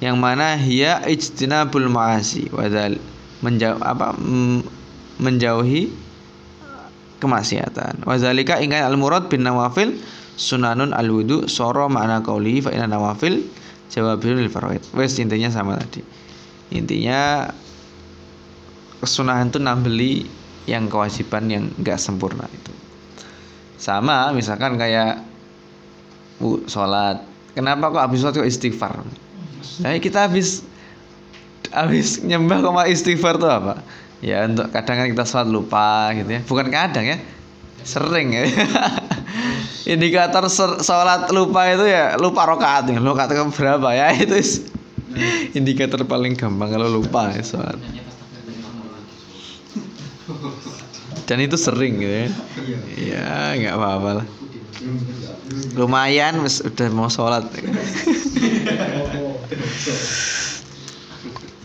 yang 0.00 0.16
mana 0.16 0.56
hiya 0.56 1.04
ijtinabul 1.04 1.92
ma'asi 1.92 2.48
wadal 2.48 2.96
menjauh 3.44 3.76
apa 3.84 4.16
menjauhi 5.20 5.92
kemaksiatan. 7.20 8.08
Wazalika 8.08 8.56
ingkang 8.56 8.88
al 8.88 8.96
murad 8.96 9.28
bin 9.28 9.44
nawafil 9.44 10.00
sunanun 10.40 10.96
al 10.96 11.12
wudu 11.12 11.44
soro 11.44 11.92
makna 11.92 12.24
kauli 12.24 12.64
fa 12.64 12.72
inna 12.72 12.88
nawafil 12.88 13.44
jawabun 13.92 14.40
lil 14.40 14.48
faraid 14.48 14.80
wes 14.96 15.20
intinya 15.20 15.52
sama 15.52 15.76
tadi. 15.76 16.00
Intinya 16.72 17.52
kesunahan 19.04 19.52
itu 19.52 19.60
nambeli 19.60 20.24
yang 20.64 20.88
kewajiban 20.88 21.52
yang 21.52 21.64
enggak 21.76 22.00
sempurna 22.00 22.48
itu. 22.48 22.72
Sama 23.76 24.32
misalkan 24.32 24.80
kayak 24.80 25.29
bu 26.40 26.64
sholat. 26.64 27.20
Kenapa 27.52 27.92
kok 27.92 28.00
habis 28.00 28.24
sholat 28.24 28.34
kok 28.40 28.48
istighfar? 28.48 29.04
Nah 29.84 30.00
kita 30.00 30.24
habis 30.26 30.64
habis 31.70 32.24
nyembah 32.24 32.64
kok 32.64 32.74
istighfar 32.88 33.36
tuh 33.36 33.52
apa? 33.52 33.84
Ya 34.24 34.48
untuk 34.48 34.72
kadang 34.72 35.04
kan 35.04 35.06
kita 35.12 35.24
sholat 35.28 35.48
lupa 35.52 36.10
gitu 36.16 36.32
ya. 36.32 36.40
Bukan 36.48 36.72
kadang 36.72 37.04
ya 37.04 37.20
sering 37.84 38.32
ya. 38.32 38.48
Indikator 39.94 40.48
sholat 40.80 41.28
lupa 41.28 41.68
itu 41.68 41.84
ya 41.84 42.16
lupa 42.16 42.48
rokaat 42.48 42.88
nih 42.88 42.96
rokaat 42.96 43.36
ke 43.36 43.44
berapa 43.52 43.88
ya? 43.92 44.12
Itu 44.24 44.36
indikator 45.58 46.06
paling 46.06 46.38
gampang 46.38 46.70
kalau 46.70 46.86
lupa 46.86 47.34
ya 47.34 47.42
sholat. 47.42 47.74
Dan 51.26 51.42
itu 51.42 51.58
sering 51.58 51.98
gitu 51.98 52.14
ya. 52.14 52.28
Ya 52.94 53.34
nggak 53.58 53.74
apa-apa 53.74 54.10
lah 54.22 54.26
lumayan 55.76 56.40
udah 56.44 56.88
mau 56.94 57.08
sholat 57.10 57.44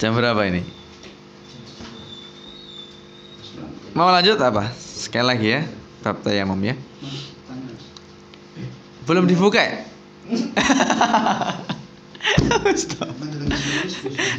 jam 0.01 0.11
berapa 0.17 0.41
ini 0.49 0.61
mau 3.95 4.11
lanjut 4.11 4.41
apa 4.41 4.73
sekali 4.75 5.25
lagi 5.25 5.47
ya 5.55 5.61
bab 6.03 6.19
tayamum 6.25 6.59
ya 6.59 6.75
belum 9.05 9.29
dibuka 9.29 9.61
ya? 9.61 9.85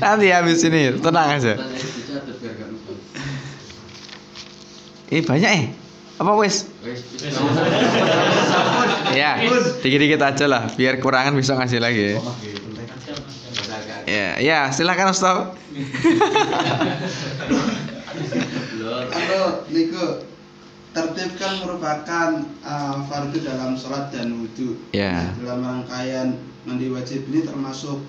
Nanti 0.02 0.26
habis 0.34 0.66
ini 0.66 0.98
tenang 0.98 1.38
aja. 1.38 1.54
Ini 5.06 5.22
banyak 5.22 5.50
eh. 5.54 5.85
Apa 6.16 6.32
wes? 6.40 6.64
ya, 9.12 9.36
dikit-dikit 9.84 10.20
aja 10.24 10.46
lah, 10.48 10.62
biar 10.72 10.96
kurangan 10.96 11.36
bisa 11.36 11.52
ngasih 11.60 11.80
lagi 11.80 12.16
ya. 12.16 12.20
Ya, 14.06 14.28
ya 14.38 14.58
silakan 14.72 15.12
Ustaz. 15.12 15.52
Kalau 19.12 19.66
niku 19.68 20.24
tertib 20.96 21.30
kan 21.36 21.52
merupakan 21.60 22.28
uh, 22.64 22.96
fardu 23.10 23.38
dalam 23.44 23.76
sholat 23.76 24.08
dan 24.08 24.40
wudhu. 24.40 24.80
Ya. 24.96 25.36
Dalam 25.44 25.60
rangkaian 25.60 26.40
mandi 26.64 26.88
wajib 26.88 27.28
ini 27.28 27.44
termasuk 27.44 28.00